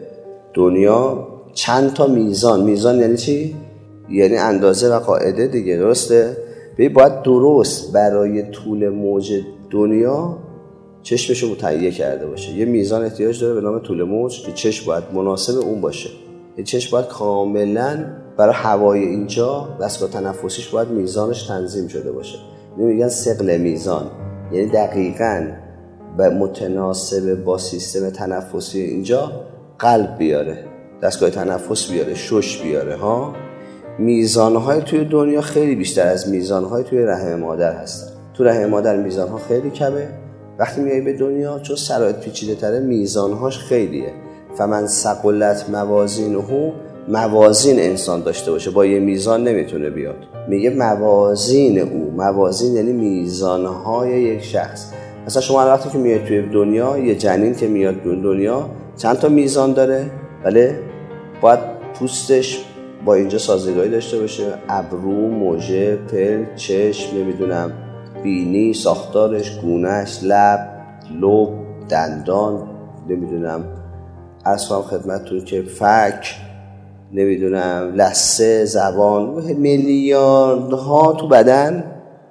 دنیا 0.55 1.30
چند 1.53 1.93
تا 1.93 2.07
میزان 2.07 2.63
میزان 2.63 2.99
یعنی 2.99 3.17
چی؟ 3.17 3.57
یعنی 4.11 4.37
اندازه 4.37 4.95
و 4.95 4.99
قاعده 4.99 5.47
دیگه 5.47 5.77
درسته؟ 5.77 6.37
باید 6.89 7.23
درست 7.23 7.93
برای 7.93 8.43
طول 8.43 8.89
موج 8.89 9.33
دنیا 9.71 10.39
چشمش 11.03 11.43
رو 11.43 11.55
تهیه 11.55 11.91
کرده 11.91 12.27
باشه. 12.27 12.53
یه 12.53 12.65
میزان 12.65 13.05
احتیاج 13.05 13.41
داره 13.41 13.55
به 13.55 13.61
نام 13.61 13.79
طول 13.79 14.03
موج 14.03 14.43
که 14.47 14.53
چشم 14.53 14.87
باید 14.87 15.05
مناسب 15.13 15.59
اون 15.59 15.81
باشه. 15.81 16.11
این 16.57 16.65
چشم 16.65 16.91
باید 16.91 17.07
کاملا 17.07 18.05
برای 18.37 18.55
هوای 18.55 19.01
اینجا 19.01 19.69
دستگاه 19.81 20.11
تنفسیش 20.11 20.69
باید 20.69 20.89
میزانش 20.89 21.43
تنظیم 21.43 21.89
شده 21.89 22.13
باشه. 22.13 22.39
میگن 22.77 23.09
سقل 23.09 23.57
میزان 23.57 24.11
یعنی 24.53 24.67
دقیقا 24.67 25.47
به 26.17 26.29
متناسب 26.29 27.45
با 27.45 27.59
سیستم 27.59 28.11
تنفسی 28.11 28.81
اینجا 28.81 29.33
قلب 29.79 30.19
بیاره. 30.19 30.70
دستگاه 31.03 31.31
تنفس 31.31 31.91
بیاره 31.91 32.15
شش 32.15 32.63
بیاره 32.63 32.97
ها؟ 32.97 33.35
میزانهای 33.99 34.81
توی 34.81 35.05
دنیا 35.05 35.41
خیلی 35.41 35.75
بیشتر 35.75 36.07
از 36.07 36.29
میزانهای 36.29 36.85
توی 36.85 36.99
رحم 36.99 37.41
مادر 37.41 37.73
هستن 37.73 38.11
تو 38.35 38.45
رحم 38.45 38.71
مادر 38.71 38.97
میزانها 38.97 39.39
خیلی 39.39 39.71
کمه. 39.71 40.09
وقتی 40.59 40.81
میای 40.81 41.01
به 41.01 41.13
دنیا 41.13 41.59
چون 41.59 41.77
سرایت 41.77 42.21
پیچیده 42.21 42.55
تره 42.55 42.81
میزانهاش 42.81 43.59
خیلیه. 43.59 44.13
فمن 44.55 44.87
سقلت 44.87 45.71
موازینه 45.71 46.73
موازین 47.09 47.81
انسان 47.81 48.23
داشته 48.23 48.51
باشه. 48.51 48.71
با 48.71 48.87
یه 48.87 49.01
میزان 49.01 49.45
نمی‌تونه 49.45 49.91
بیاد. 49.91 50.17
میگه 50.49 50.71
موازین 50.71 51.79
او. 51.79 52.11
موازین 52.17 52.75
یعنی 52.77 52.93
میزانهای 52.93 54.23
یک 54.23 54.43
شخص. 54.43 54.93
مثلا 55.27 55.43
شما 55.43 55.59
وقتی 55.59 55.89
که 55.89 55.99
میاد 55.99 56.25
توی 56.25 56.43
دنیا 56.43 56.99
یه 56.99 57.15
جنین 57.15 57.55
که 57.55 57.69
میاد 57.69 58.03
دنیا 58.03 58.71
چند 58.97 59.19
تا 59.19 59.29
میزان 59.29 59.73
داره؟ 59.73 60.11
بله؟ 60.45 60.90
باید 61.41 61.61
پوستش 61.95 62.65
با 63.05 63.15
اینجا 63.15 63.39
سازگاری 63.39 63.91
داشته 63.91 64.19
باشه. 64.19 64.45
ابرو 64.69 65.29
موژه 65.29 65.97
پل 65.97 66.45
چشم 66.57 67.17
نمی‌دونم 67.17 67.73
بینی 68.23 68.75
ساختارش 68.75 69.61
گونهش 69.61 70.19
لب 70.23 70.69
لب 71.21 71.49
دندان 71.89 72.69
نمی‌دونم 73.09 73.65
اصلا 74.45 74.83
خدمتتون 74.83 75.45
که 75.45 75.63
فک 75.63 76.37
نمی‌دونم 77.13 77.93
لسه 77.97 78.65
زبان 78.65 79.43
میلیارد 79.55 80.73
ها 80.73 81.13
تو 81.13 81.29
بدن 81.29 81.85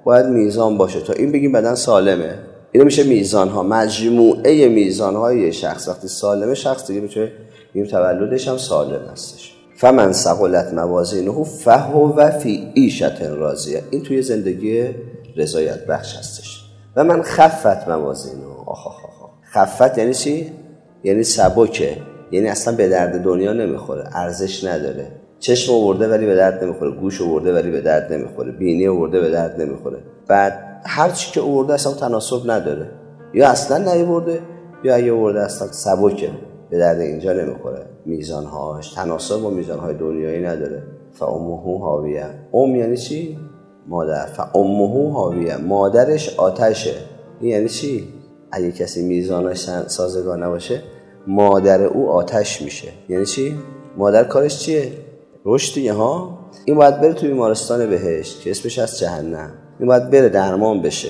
باید 0.04 0.26
میزان 0.26 0.78
باشه. 0.78 1.00
تا 1.00 1.12
این 1.12 1.32
بگیم 1.32 1.52
بدن 1.52 1.74
سالمه. 1.74 2.34
اینو 2.72 2.84
میشه 2.84 3.02
میزان 3.02 3.48
ها 3.48 3.62
مجموعه 3.62 4.68
میزان 4.68 5.16
های 5.16 5.52
شخص. 5.52 5.88
وقتی 5.88 6.08
سالمه 6.08 6.54
شخص 6.54 6.86
دیگه 6.86 7.00
می‌تونه 7.00 7.32
این 7.72 7.86
تولدش 7.86 8.48
هم 8.48 8.56
سالم 8.56 9.06
هستش. 9.12 9.54
فمن 9.76 10.12
سقلت 10.12 10.74
موازینه 10.74 11.44
فهو 11.44 12.30
فی 12.30 12.70
ایشت 12.74 13.22
راضیه. 13.22 13.82
این 13.90 14.02
توی 14.02 14.22
زندگی 14.22 14.88
رضایت 15.36 15.86
بخش 15.86 16.16
هستش. 16.16 16.64
و 16.96 17.04
من 17.04 17.22
خفت 17.22 17.88
موازینه. 17.88 18.44
آخ 18.66 18.86
آخ 18.86 19.04
آخ 19.04 19.30
خفت 19.52 19.98
یعنی 19.98 20.14
چی؟ 20.14 20.52
یعنی 21.04 21.22
سبکه. 21.22 21.96
یعنی 22.30 22.48
اصلا 22.48 22.76
به 22.76 22.88
درد 22.88 23.22
دنیا 23.22 23.52
نمی‌خوره. 23.52 24.04
ارزش 24.12 24.64
نداره. 24.64 25.06
چشم 25.38 25.72
آورده 25.72 26.08
ولی 26.08 26.26
به 26.26 26.34
درد 26.34 26.64
نمی‌خوره. 26.64 26.90
گوش 26.90 27.22
آورده 27.22 27.54
ولی 27.54 27.70
به 27.70 27.80
درد 27.80 28.12
نمی‌خوره. 28.12 28.52
بینی 28.52 28.88
آورده 28.88 29.20
به 29.20 29.30
درد 29.30 29.60
نمی‌خوره. 29.60 29.98
بعد 30.28 30.82
هر 30.86 31.10
چی 31.10 31.32
که 31.32 31.40
آورده 31.40 31.74
اصلا 31.74 31.92
تناسب 31.92 32.50
نداره. 32.50 32.90
یا 33.34 33.48
اصلا 33.48 33.94
نیورده 33.94 34.40
یا 34.84 34.94
اگه 34.94 35.12
آورده 35.12 35.40
اصلا 35.40 35.68
سبکه. 35.72 36.30
به 36.70 36.78
درد 36.78 37.00
اینجا 37.00 37.32
نمی‌خوره. 37.32 37.86
میزانهاش 38.06 38.94
تناسب 38.94 39.40
با 39.40 39.50
میزانهای 39.50 39.94
دنیایی 39.94 40.42
نداره. 40.42 40.82
فامه 41.12 41.80
هاویه 41.80 42.26
ام 42.54 42.76
یعنی 42.76 42.96
چی؟ 42.96 43.38
مادر. 43.88 44.26
فامه 44.26 45.12
هاویه 45.12 45.56
مادرش 45.56 46.38
آتشه. 46.38 46.94
این 47.40 47.50
یعنی 47.50 47.68
چی؟ 47.68 48.08
اگه 48.52 48.72
کسی 48.72 49.02
میزانش 49.02 49.70
سازگار 49.86 50.38
نباشه 50.38 50.82
مادر 51.26 51.82
او 51.82 52.10
آتش 52.10 52.62
میشه. 52.62 52.88
یعنی 53.08 53.26
چی؟ 53.26 53.54
مادر 53.96 54.24
کارش 54.24 54.58
چیه؟ 54.58 54.92
رشد 55.44 55.74
دیگه 55.74 55.92
ها؟ 55.92 56.38
این 56.64 56.76
باید 56.76 57.00
بره 57.00 57.12
توی 57.12 57.28
بیمارستان 57.28 57.90
بهشت 57.90 58.40
که 58.40 58.50
اسمش 58.50 58.78
از 58.78 58.98
جهنم. 58.98 59.50
این 59.78 59.88
باید 59.88 60.10
بره 60.10 60.28
درمان 60.28 60.82
بشه. 60.82 61.08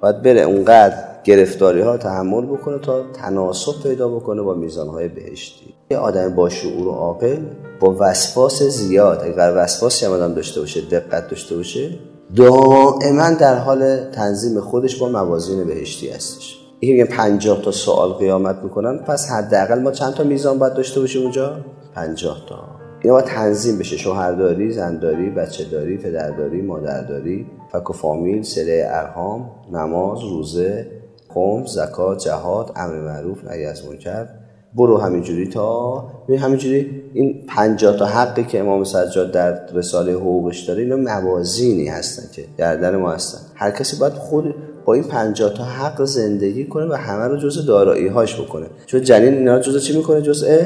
باید 0.00 0.22
بره 0.22 0.40
اونقدر 0.40 1.11
گرفتاری 1.24 1.80
ها 1.80 1.96
تحمل 1.96 2.46
بکنه 2.46 2.78
تا 2.78 3.02
تناسب 3.12 3.82
پیدا 3.82 4.08
بکنه 4.08 4.42
با 4.42 4.54
میزان 4.54 4.88
های 4.88 5.08
بهشتی. 5.08 5.74
یه 5.90 5.98
آدم 5.98 6.34
با 6.34 6.48
شعور 6.48 6.88
و 6.88 6.90
عاقل 6.90 7.38
با 7.80 7.96
وسواس 8.00 8.62
زیاد. 8.62 9.22
اگر 9.24 9.52
وسواسی 9.56 10.06
هم 10.06 10.12
آدم 10.12 10.34
داشته 10.34 10.60
باشه 10.60 10.80
دقت 10.80 11.28
داشته 11.28 11.56
باشه 11.56 11.90
دائما 12.36 13.30
در 13.30 13.58
حال 13.58 14.10
تنظیم 14.10 14.60
خودش 14.60 14.96
با 14.96 15.08
موازین 15.08 15.64
بهشتی 15.64 16.08
هستش. 16.08 16.58
این 16.80 16.92
میگن 16.92 17.16
50 17.16 17.62
تا 17.62 17.70
سوال 17.70 18.12
قیامت 18.12 18.56
می‌کنن 18.62 18.98
پس 18.98 19.30
حداقل 19.30 19.82
ما 19.82 19.90
چند 19.90 20.14
تا 20.14 20.24
میزان 20.24 20.58
باید 20.58 20.74
داشته 20.74 21.00
باشیم 21.00 21.22
اونجا؟ 21.22 21.56
50 21.94 22.36
تا. 22.48 22.56
اینا 23.02 23.14
باید 23.14 23.26
تنظیم 23.26 23.78
بشه. 23.78 23.96
شوهرداری 23.96 24.72
زنداری 24.72 25.30
بچه 25.30 25.64
داری 25.64 25.96
پدرداری 25.96 26.62
مادرداری 26.62 27.46
فک 27.72 27.90
و 27.90 27.92
فامیل 27.92 28.42
سله 28.42 28.86
ارهام 28.90 29.50
نماز 29.72 30.22
روزه 30.22 31.01
خم 31.34 31.64
زکات 31.66 32.18
جهاد 32.18 32.72
امر 32.76 32.94
معروف 32.94 33.44
نهی 33.44 33.64
از 33.64 33.86
منکر. 33.86 34.26
برو 34.74 34.98
همینجوری 34.98 35.48
تا 35.48 36.04
همینجوری 36.40 37.02
این 37.14 37.46
50 37.48 37.96
تا 37.96 38.06
حقی 38.06 38.44
که 38.44 38.60
امام 38.60 38.84
سجاد 38.84 39.32
در 39.32 39.66
رساله 39.74 40.12
حقوقش 40.12 40.60
داره 40.60 40.82
اینا 40.82 40.96
موازینی 40.96 41.88
هستن 41.88 42.22
که 42.32 42.44
در 42.58 42.96
ما 42.96 43.12
هستن. 43.12 43.38
هر 43.54 43.70
کسی 43.70 43.96
باید 43.96 44.12
خود 44.12 44.54
با 44.84 44.94
این 44.94 45.04
50 45.04 45.54
تا 45.54 45.64
حق 45.64 46.04
زندگی 46.04 46.64
کنه 46.64 46.86
و 46.86 46.92
همه 46.92 47.28
رو 47.28 47.36
جزء 47.36 47.62
دارایی 47.62 48.08
هاش 48.08 48.40
بکنه. 48.40 48.66
چون 48.86 49.02
جنین 49.02 49.34
اینا 49.34 49.56
رو 49.56 49.62
جزء 49.62 49.78
چی 49.78 49.96
می‌کنه؟ 49.96 50.22
جزء 50.22 50.58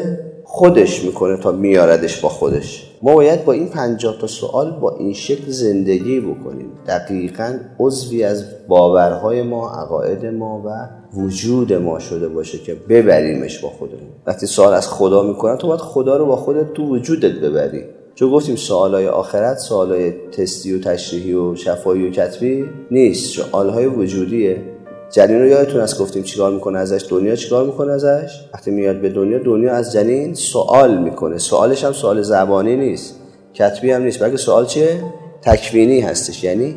خودش 0.45 1.05
می‌کنه 1.05 1.37
تا 1.37 1.53
میاردش 1.53 2.21
با 2.21 2.29
خودش. 2.29 2.86
ما 3.03 3.15
باید 3.15 3.45
با 3.45 3.53
این 3.53 3.69
50 3.69 4.19
تا 4.21 4.27
سوال 4.27 4.71
با 4.71 4.97
این 4.97 5.13
شکل 5.13 5.51
زندگی 5.51 6.21
بکنیم. 6.21 6.73
دقیقا 6.87 7.59
عضوی 7.79 8.25
از 8.25 8.45
باورهای 8.69 9.43
ما 9.43 9.71
عقاید 9.71 10.27
ما 10.27 10.63
و 10.67 10.89
وجود 11.21 11.73
ما 11.73 11.99
شده 11.99 12.29
باشه 12.29 12.59
که 12.59 12.77
ببریمش 12.89 13.59
با 13.59 13.69
خودمون. 13.69 14.09
وقتی 14.27 14.47
سوال 14.47 14.75
از 14.75 14.89
خدا 14.89 15.23
می‌کنن 15.23 15.57
تو 15.59 15.67
باید 15.67 15.81
خدا 15.81 16.17
رو 16.17 16.27
با 16.27 16.37
خودت 16.37 16.73
تو 16.73 16.83
وجودت 16.83 17.33
ببری. 17.33 17.85
چون 18.15 18.31
گفتیم 18.31 18.57
سوالای 18.57 19.09
آخرت 19.09 19.59
سوالای 19.59 20.13
تستی 20.33 20.75
و 20.75 20.81
تشریحی 20.81 21.35
و 21.35 21.55
شفایی 21.55 22.09
و 22.09 22.11
کتبی 22.11 22.65
نیست. 22.91 23.35
سوالهای 23.35 23.87
وجودیه. 23.87 24.76
جنین 25.11 25.41
رو 25.41 25.47
یادتون 25.47 25.81
از 25.81 26.01
گفتیم 26.01 26.23
چیکار 26.23 26.53
می‌کنه 26.53 26.79
ازش؟ 26.79 27.07
دنیا 27.11 27.37
چیکار 27.37 27.67
می‌کنه 27.67 27.93
ازش؟ 27.93 28.41
وقتی 28.55 28.71
میاد 28.71 29.01
به 29.01 29.09
دنیا 29.09 29.39
دنیا 29.39 29.75
از 29.75 29.93
جنین 29.93 30.35
سوال 30.35 30.99
می‌کنه. 30.99 31.39
سوالش 31.39 31.85
هم 31.85 31.93
سوال 31.93 32.23
زبانی 32.23 32.77
نیست. 32.77 33.15
کتبی 33.55 33.91
هم 33.91 34.03
نیست. 34.03 34.23
بلکه 34.23 34.37
سوال 34.37 34.67
چیه؟ 34.67 35.03
تکوینی 35.43 36.01
هستش. 36.01 36.45
یعنی 36.45 36.77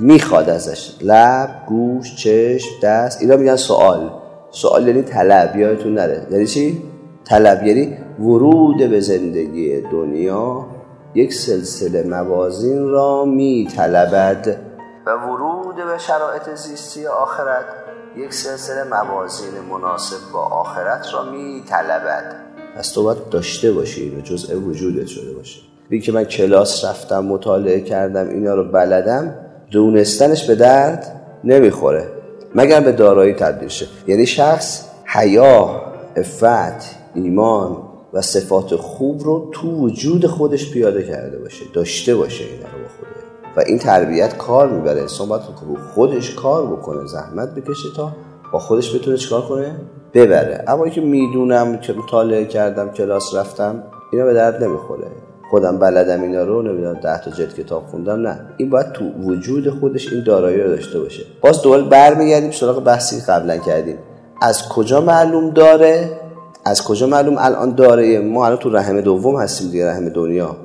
می‌خواد 0.00 0.50
ازش. 0.50 0.90
لب 1.02 1.50
گوش 1.68 2.16
چشم 2.16 2.70
دست 2.82 3.22
اینا 3.22 3.36
میگن 3.36 3.56
سوال. 3.56 4.10
سوال 4.50 4.86
یعنی 4.88 5.02
طلب. 5.02 5.56
یادتون 5.56 5.94
نره. 5.94 6.26
یعنی 6.30 6.46
چی؟ 6.46 6.82
طلب. 7.24 7.66
یعنی 7.66 7.96
ورود 8.20 8.90
به 8.90 9.00
زندگی 9.00 9.80
دنیا 9.80 10.66
یک 11.14 11.34
سلسله 11.34 12.02
موازین 12.02 12.88
را 12.88 13.24
می 13.24 13.68
طلبد 13.76 14.56
و 15.06 15.10
ورود 15.10 15.47
شرایط 15.98 16.54
زیستی 16.54 17.06
آخرت 17.06 17.64
یک 18.16 18.34
سلسله 18.34 18.84
موازین 18.84 19.60
مناسب 19.70 20.32
با 20.32 20.40
آخرت 20.40 21.06
را 21.12 21.22
می 21.22 21.62
طلبد 21.68 22.36
پس 22.76 22.92
تو 22.92 23.02
باید 23.02 23.28
داشته 23.28 23.72
باشی 23.72 24.02
اینو 24.02 24.20
جزء 24.20 24.56
وجودت 24.56 25.06
شده 25.06 25.32
باشه. 25.32 25.60
بی 25.88 26.00
که 26.00 26.12
من 26.12 26.24
کلاس 26.24 26.84
رفتم 26.84 27.24
مطالعه 27.24 27.80
کردم 27.80 28.28
اینا 28.28 28.54
رو 28.54 28.72
بلدم 28.72 29.34
دونستنش 29.70 30.46
به 30.46 30.54
درد 30.54 31.20
نمی‌خوره. 31.44 32.08
مگر 32.54 32.80
به 32.80 32.92
دارایی 32.92 33.34
تبدیل 33.34 33.68
شه. 33.68 33.86
یعنی 34.06 34.26
شخص 34.26 34.84
حیا 35.04 35.82
افت 36.16 36.96
ایمان 37.14 37.76
و 38.12 38.22
صفات 38.22 38.76
خوب 38.76 39.22
رو 39.24 39.50
تو 39.54 39.70
وجود 39.70 40.26
خودش 40.26 40.70
پیاده 40.70 41.02
کرده 41.02 41.38
باشه 41.38 41.64
داشته 41.74 42.14
باشه 42.14 42.44
اینا 42.44 42.66
رو 42.66 42.78
به 42.78 42.88
خوده 42.88 43.17
و 43.58 43.62
این 43.66 43.78
تربیت 43.78 44.36
کار 44.36 44.68
می‌بره. 44.68 45.00
انسان 45.00 45.28
باید 45.28 45.42
خودش 45.94 46.34
کار 46.34 46.66
بکنه 46.66 47.06
زحمت 47.06 47.54
بکشه 47.54 47.88
تا 47.96 48.12
با 48.52 48.58
خودش 48.58 48.96
بتونه 48.96 49.16
چیکار 49.16 49.42
کنه؟ 49.42 49.76
ببره. 50.14 50.64
اما 50.68 50.88
که 50.88 51.00
می‌دونم 51.00 51.76
که 51.76 51.92
مطالعه 51.92 52.44
کردم 52.44 52.88
کلاس 52.88 53.34
رفتم 53.34 53.82
اینا 54.12 54.24
به 54.24 54.34
درد 54.34 54.64
نمی‌خوره. 54.64 55.06
خودم 55.50 55.78
بلدم 55.78 56.22
اینا 56.22 56.44
رو 56.44 56.62
نمی‌دونم 56.62 56.94
ده 56.94 57.20
تا 57.20 57.30
جلد 57.30 57.54
کتاب 57.54 57.86
خوندم 57.86 58.20
نه. 58.20 58.40
این 58.56 58.70
باید 58.70 58.92
تو 58.92 59.04
وجود 59.04 59.70
خودش 59.80 60.12
این 60.12 60.24
دارایی 60.24 60.60
رو 60.60 60.68
داشته 60.68 61.00
باشه. 61.00 61.22
باز 61.40 61.62
دوباره 61.62 61.82
برمیگردیم 61.82 62.50
سراغ 62.50 62.84
بحثی 62.84 63.20
قبلا 63.20 63.56
کردیم. 63.56 63.96
از 64.42 64.68
کجا 64.68 65.00
معلوم 65.00 65.50
داره؟ 65.50 66.10
از 66.64 66.84
کجا 66.84 67.06
معلوم 67.06 67.36
الان 67.38 67.74
داره؟ 67.74 68.20
ما 68.20 68.46
الان 68.46 68.58
تو 68.58 68.70
رحم 68.70 69.00
دوم 69.00 69.36
هستیم 69.36 69.70
دیگه 69.70 69.90
رحم 69.90 70.08
دنیا. 70.08 70.56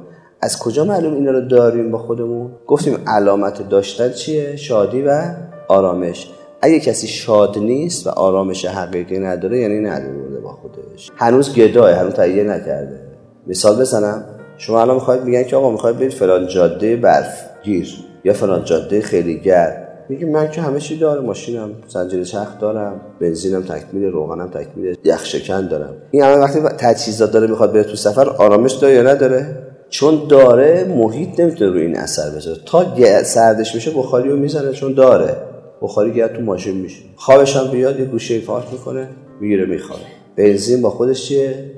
از 0.44 0.60
کجا 0.60 0.86
معلوم 0.86 1.14
اینا 1.14 1.32
رو 1.32 1.42
داریم 1.42 1.92
با 1.92 1.98
خودمون؟ 1.98 2.52
گفتیم 2.68 2.98
علامت 3.08 3.70
داشتن 3.70 4.12
چیه؟ 4.12 4.56
شادی 4.56 5.02
و 5.02 5.22
آرامش. 5.68 6.30
اگه 6.62 6.80
کسی 6.80 7.08
شاد 7.08 7.58
نیست 7.58 8.08
و 8.08 8.10
آرامش 8.10 8.66
حقیقی 8.66 9.20
نداره 9.20 9.60
یعنی 9.60 9.80
نداره 9.80 10.40
با 10.44 10.52
خودش. 10.52 11.12
هنوز 11.16 11.56
گداه 11.56 11.92
هنوز 11.92 12.14
تهیه 12.14 12.44
نکرده. 12.44 13.00
مثال 13.48 13.80
بزنم. 13.80 14.24
شما 14.58 14.82
الان 14.82 14.96
می‌خواید 14.96 15.24
میگن 15.24 15.44
که 15.44 15.56
آقا 15.56 15.72
می‌خواید 15.72 15.98
برید 15.98 16.14
فلان 16.14 16.48
جاده 16.48 16.96
برف 16.96 17.46
گیر 17.64 17.88
یا 18.24 18.34
فلان 18.34 18.64
جاده 18.64 19.02
خیلی 19.02 19.40
گرد 19.40 20.06
میگه 20.10 20.26
من 20.26 20.52
که 20.52 20.62
همه 20.62 20.80
چی 20.80 21.00
دارم 21.00 21.26
ماشینم 21.26 21.70
زنجیره 21.88 22.26
چرخ 22.26 22.60
دارم 22.60 23.02
بنزینم 23.22 23.64
تکمیل 23.64 24.04
روغنم 24.04 24.50
تکمیل 24.50 24.96
یخ 25.04 25.26
شکن 25.26 25.68
دارم. 25.68 25.94
این 26.12 26.24
همه 26.24 26.36
وقتی 26.36 26.60
تجهیزات 26.60 27.32
داره 27.32 27.48
می‌خواد 27.48 27.74
بره 27.74 27.84
تو 27.84 27.96
سفر 27.96 28.30
آرامش 28.30 28.74
داره 28.74 28.94
یا 28.94 29.02
نداره؟ 29.04 29.73
چون 29.94 30.28
داره 30.30 30.84
محیط 30.84 31.40
نمی‌تونه 31.40 31.72
روی 31.72 31.82
این 31.82 31.98
اثر 31.98 32.30
بذاره. 32.30 32.60
تا 32.66 32.86
سردش 33.24 33.76
میشه 33.76 33.92
بخاری 33.92 34.30
رو 34.30 34.38
می‌زنه 34.38 34.72
چون 34.72 34.94
داره. 34.94 35.36
بخاری 35.82 36.14
گرد 36.14 36.36
تو 36.36 36.42
ماشین 36.42 36.78
میشه. 36.78 37.02
خوابش 37.16 37.56
هم 37.56 37.68
بیاد 37.68 38.00
یه 38.00 38.06
گوشه 38.06 38.40
فاک 38.40 38.64
می‌کنه 38.72 39.08
می‌گیره 39.40 39.66
میخوابه. 39.66 40.02
بنزین 40.36 40.82
با 40.82 40.90
خودش 40.90 41.26
چیه؟ 41.28 41.72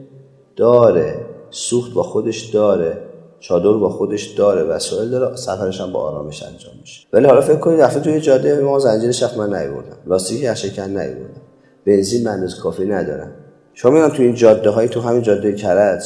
داره. 0.56 1.16
سوخت 1.50 1.94
با 1.94 2.04
خودش 2.04 2.44
داره. 2.44 2.98
چادر 3.40 3.78
با 3.78 3.90
خودش 3.90 4.26
داره. 4.26 4.64
وسایل 4.64 5.10
داره. 5.10 5.36
سفرش 5.36 5.82
هم 5.82 5.92
با 5.92 6.00
آرامش 6.00 6.44
انجام 6.44 6.74
میشه. 6.82 7.08
ولی 7.14 7.26
حالا 7.26 7.42
فکر 7.42 7.60
کنید 7.60 7.80
دفعه 7.80 8.00
توی 8.00 8.22
جاده 8.22 8.62
ما 8.62 8.80
زنجیر 8.80 9.12
شخ 9.12 9.38
من 9.38 9.48
نیوردم. 9.48 9.98
لاستیک 10.08 10.44
یخشکن 10.44 10.90
نیوردم. 10.90 11.42
بنزین 11.86 12.24
من 12.24 12.50
کافی 12.64 12.86
ندارم. 12.86 13.32
شما 13.74 13.92
میگم 13.92 14.10
تو 14.10 14.24
این 14.24 14.36
جاده 14.36 14.70
های 14.70 14.88
تو 14.88 15.02
همین 15.02 15.22
جاده 15.22 15.54
کرج 15.54 16.04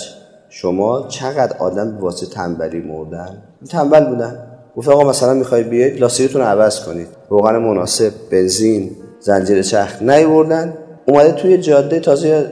شما 0.50 1.08
چقدر 1.08 1.58
آدم 1.58 1.98
واسه 2.00 2.26
تنبلی 2.26 2.80
مردن؟ 2.80 3.44
تنبل 3.70 4.06
بودن. 4.06 4.46
گفت 4.76 4.90
آقا 4.90 5.10
مثلا 5.10 5.34
می‌خوای 5.34 5.64
بیاید 5.64 6.00
لاستیکتون 6.00 6.42
عوض 6.42 6.80
کنید. 6.80 7.08
روغن 7.30 7.58
مناسب 7.58 8.12
بنزین 8.32 8.92
زنجیر 9.20 9.62
چرخ 9.62 10.02
نیوردن. 10.02 10.74
اومده 11.08 11.32
توی 11.32 11.58
جاده 11.58 12.00
تازه 12.00 12.52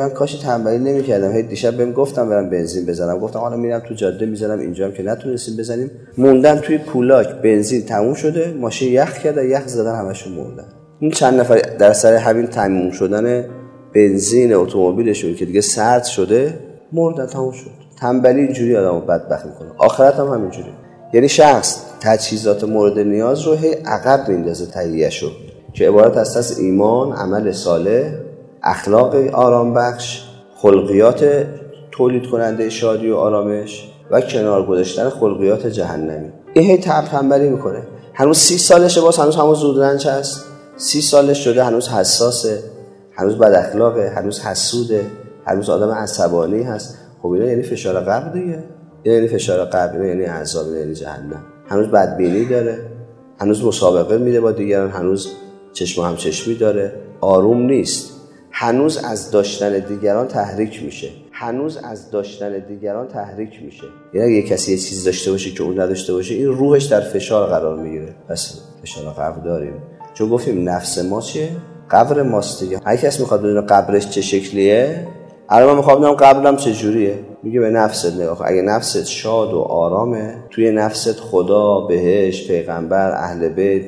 من 0.00 0.10
کاشی 0.10 0.38
تنبلی 0.38 0.78
نمی‌کردم. 0.78 1.32
هی 1.32 1.42
دیشب 1.42 1.76
بهم 1.76 1.92
گفتم 1.92 2.28
برم 2.28 2.50
بنزین 2.50 2.86
بزنم. 2.86 3.18
گفتم 3.18 3.38
حالا 3.38 3.56
میرم 3.56 3.82
تو 3.88 3.94
جاده 3.94 4.26
می‌زنم 4.26 4.58
اینجا 4.58 4.84
هم 4.84 4.92
که 4.92 5.02
نتونستیم 5.02 5.56
بزنیم. 5.56 5.90
موندن 6.18 6.58
توی 6.58 6.78
پولاک 6.78 7.28
بنزین 7.28 7.82
تموم 7.82 8.14
شده. 8.14 8.54
ماشین 8.60 8.92
یخ 8.92 9.18
کرده 9.18 9.48
یخ 9.48 9.66
زدن 9.66 9.94
همشون 9.94 10.32
موندن. 10.32 10.64
این 11.00 11.10
چند 11.10 11.40
نفر 11.40 11.58
در 11.78 11.92
سر 11.92 12.14
همین 12.14 12.46
تموم 12.46 12.90
شدن 12.90 13.44
بنزین 13.94 14.54
اتومبیلشون 14.54 15.34
که 15.34 15.44
دیگه 15.44 15.60
سرد 15.60 16.04
شده 16.04 16.54
مردن 16.92 17.26
تموم 17.26 17.52
شد. 17.52 17.70
تنبلی 18.00 18.40
اینجوری 18.40 18.76
آدمو 18.76 19.00
بدبخت 19.00 19.46
می‌کنه. 19.46 19.68
آخرت 19.78 20.14
هم 20.14 20.26
همینجوری. 20.26 20.70
یعنی 21.12 21.28
شخص 21.28 21.82
تجهیزات 22.00 22.64
مورد 22.64 22.98
نیاز 22.98 23.42
رو 23.42 23.54
هی 23.54 23.72
عقب 23.72 24.28
میندازه 24.28 24.66
تهیه 24.66 25.10
شد 25.10 25.32
که 25.72 25.88
عبارت 25.88 26.16
است 26.16 26.36
از 26.36 26.58
ایمان 26.58 27.12
عمل 27.12 27.52
صالح 27.52 28.12
اخلاق 28.62 29.14
آرام 29.34 29.74
بخش 29.74 30.22
خلقیات 30.56 31.46
تولید 31.90 32.30
کننده 32.30 32.70
شادی 32.70 33.10
و 33.10 33.16
آرامش 33.16 33.88
و 34.10 34.20
کنار 34.20 34.66
گذاشتن 34.66 35.08
خلقیات 35.08 35.66
جهنمی. 35.66 36.32
این 36.54 36.64
هی 36.64 36.76
تب 36.76 37.04
تنبلی 37.04 37.48
می‌کنه. 37.48 37.82
هنوز 38.14 38.38
سی 38.38 38.58
سالشه 38.58 39.00
باز 39.00 39.16
هنوز 39.16 39.36
همون 39.36 39.54
زودرنج 39.54 40.08
هست. 40.08 40.44
سی 40.76 41.00
سالش 41.00 41.44
شده 41.44 41.64
هنوز 41.64 41.88
حساسه. 41.88 42.62
هنوز 43.12 43.38
بد 43.38 43.52
اخلاقه 43.52 44.12
هنوز 44.16 44.40
حسوده. 44.40 45.06
هنوز 45.48 45.70
آدم 45.70 45.90
عصبانی 45.90 46.62
هست. 46.62 46.98
خب 47.22 47.28
اینا 47.28 47.46
یعنی 47.46 47.62
فشار 47.62 48.00
قبل 48.00 48.40
دیگه 48.40 48.64
یعنی 49.04 49.28
فشار 49.28 49.64
قبل 49.64 50.04
یعنی 50.04 50.24
عذاب 50.24 50.74
یعنی 50.74 50.94
جهنم. 50.94 51.42
هنوز 51.68 51.86
بدبینی 51.86 52.44
داره. 52.44 52.78
هنوز 53.40 53.64
مسابقه 53.64 54.18
میده 54.18 54.40
با 54.40 54.52
دیگران 54.52 54.90
هنوز 54.90 55.32
چشم 55.72 56.02
هم 56.02 56.16
چشمی 56.16 56.54
داره. 56.54 56.92
آروم 57.20 57.62
نیست. 57.62 58.10
هنوز 58.50 58.98
از 59.04 59.30
داشتن 59.30 59.78
دیگران 59.78 60.28
تحریک 60.28 60.82
میشه. 60.82 61.08
هنوز 61.32 61.76
از 61.76 62.10
داشتن 62.10 62.58
دیگران 62.58 63.08
تحریک 63.08 63.62
میشه. 63.64 63.84
یعنی 64.14 64.38
اگه 64.38 64.42
کسی 64.42 64.72
یه 64.72 64.78
چیز 64.78 65.04
داشته 65.04 65.30
باشه 65.30 65.50
که 65.50 65.62
اون 65.62 65.80
نداشته 65.80 66.12
باشه 66.12 66.34
این 66.34 66.46
روحش 66.46 66.84
در 66.84 67.00
فشار 67.00 67.48
قرار 67.48 67.78
می‌گیره. 67.78 68.14
پس 68.28 68.60
فشار 68.82 69.04
قبر 69.04 69.44
داریم. 69.44 69.74
چون 70.14 70.28
گفتیم 70.28 70.68
نفس 70.68 70.98
ما 70.98 71.20
چیه؟ 71.20 71.48
قبر 71.90 72.22
ماست 72.22 72.60
دیگه. 72.60 72.80
هر 72.84 72.96
کس 72.96 73.20
می‌خواد 73.20 73.40
بدونه 73.40 73.60
قبرش 73.60 74.10
چه 74.10 74.20
شکلیه؟ 74.20 75.06
الان 75.50 75.68
من 75.70 75.76
می‌خوام 75.76 75.98
بدونم 75.98 76.14
قبرم 76.14 76.56
چه 76.56 76.72
جوریه. 76.72 77.18
میگه 77.42 77.60
به 77.60 77.70
نفست 77.70 78.20
نگاه 78.20 78.42
اگه 78.44 78.62
نفست 78.62 79.06
شاد 79.06 79.52
و 79.52 79.60
آرامه 79.60 80.34
توی 80.50 80.70
نفست 80.70 81.20
خدا 81.20 81.80
بهش 81.80 82.46
پیغمبر 82.48 83.10
اهل 83.12 83.48
بیت 83.48 83.82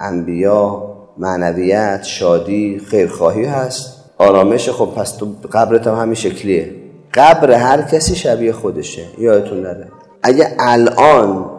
انبیا 0.00 0.82
معنویت 1.18 2.02
شادی 2.04 2.80
خیرخواهی 2.86 3.44
هست. 3.44 4.04
آرامش 4.18 4.68
خب 4.68 4.88
پس 4.96 5.16
تو 5.16 5.26
قبرت 5.52 5.86
هم 5.86 5.94
همین 5.94 6.14
شکلیه. 6.14 6.70
قبر 7.14 7.52
هر 7.52 7.82
کسی 7.82 8.14
شبیه 8.14 8.52
خودشه. 8.52 9.02
یادتون 9.18 9.60
نره. 9.60 9.88
اگه 10.22 10.48
الان 10.58 11.50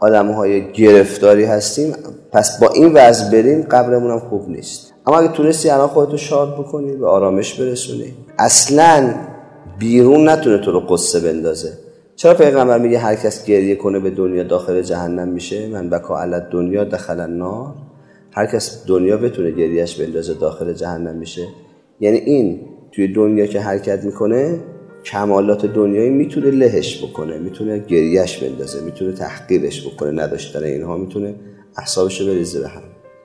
آدم 0.00 0.30
های 0.30 0.72
گرفتاری 0.72 1.44
هستیم 1.44 1.94
پس 2.32 2.60
با 2.60 2.68
این 2.68 2.92
وضع 2.92 3.30
بریم 3.30 3.62
قبرمون 3.62 4.10
هم 4.10 4.18
خوب 4.18 4.48
نیست. 4.48 4.92
اما 5.06 5.18
اگه 5.18 5.28
تونستی 5.28 5.70
الان 5.70 5.86
خودتو 5.86 6.16
شاد 6.16 6.58
بکنی 6.58 6.92
به 6.92 7.08
آرامش 7.08 7.60
برسونی. 7.60 8.14
اصلا 8.42 9.14
بیرون 9.78 10.28
نتونه 10.28 10.58
تو 10.58 10.72
رو 10.72 10.80
قصه 10.80 11.20
بندازه. 11.20 11.72
چرا 12.16 12.34
پیغمبر 12.34 12.78
میگه 12.78 12.98
هر 12.98 13.14
کس 13.14 13.46
گریه 13.46 13.76
کنه 13.76 13.98
به 13.98 14.10
دنیا 14.10 14.42
داخل 14.42 14.82
جهنم 14.82 15.28
میشه؟ 15.28 15.68
من 15.68 15.90
بکا 15.90 16.20
علت 16.20 16.50
دنیا 16.50 16.84
دخل 16.84 17.20
النار. 17.20 17.74
هر 18.32 18.46
کس 18.46 18.86
دنیا 18.86 19.16
بتونه 19.16 19.50
گریهش 19.50 20.00
بندازه 20.00 20.34
داخل 20.34 20.72
جهنم 20.72 21.16
میشه. 21.16 21.48
یعنی 22.00 22.18
این 22.18 22.60
توی 22.92 23.12
دنیا 23.12 23.46
که 23.46 23.60
حرکت 23.60 24.04
می‌کنه 24.04 24.60
کمالات 25.04 25.66
دنیایی 25.66 26.10
می‌تونه 26.10 26.50
لهش 26.50 27.04
بکنه 27.04 27.38
می‌تونه 27.38 27.78
گریهش 27.78 28.38
بندازه 28.38 28.80
می‌تونه 28.80 29.12
تحقیرش 29.12 29.86
بکنه 29.86 30.22
نداشتن 30.22 30.62
اینها 30.62 30.96
می‌تونه 30.96 31.34
احسابش 31.78 32.20
رو 32.20 32.26
بریزه 32.26 32.60
به 32.60 32.68
هم. 32.68 32.82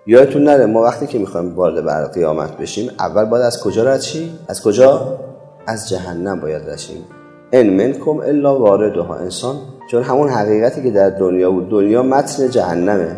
یادتون 0.10 0.44
نره 0.44 0.66
ما 0.66 0.82
وقتی 0.82 1.08
که 1.08 1.20
می‌خوایم 1.20 1.56
وارد 1.56 1.86
بر 1.86 2.08
قیامت 2.08 2.58
بشیم 2.58 2.92
اول 3.00 3.26
باید 3.26 3.44
از 3.44 3.64
کجا 3.64 3.84
رد 3.84 4.02
از 4.48 4.64
کجا؟ 4.64 5.20
از 5.68 5.90
جهنم 5.90 6.40
باید 6.40 6.70
رد 6.70 6.78
شیم. 6.78 7.06
ان 7.52 7.70
منکم 7.70 8.20
الا 8.20 8.60
واردها. 8.60 9.16
انسان 9.16 9.56
چون 9.92 10.04
همون 10.04 10.30
حقیقتی 10.30 10.84
که 10.84 10.92
در 10.92 11.10
دنیا 11.10 11.52
بود 11.52 11.70
دنیا 11.70 12.04
متن 12.04 12.50
جهنمه. 12.50 13.16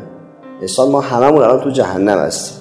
انسان 0.61 0.91
ما 0.91 1.01
هممون 1.01 1.41
الان 1.43 1.63
تو 1.63 1.69
جهنم 1.69 2.17
هستیم. 2.17 2.57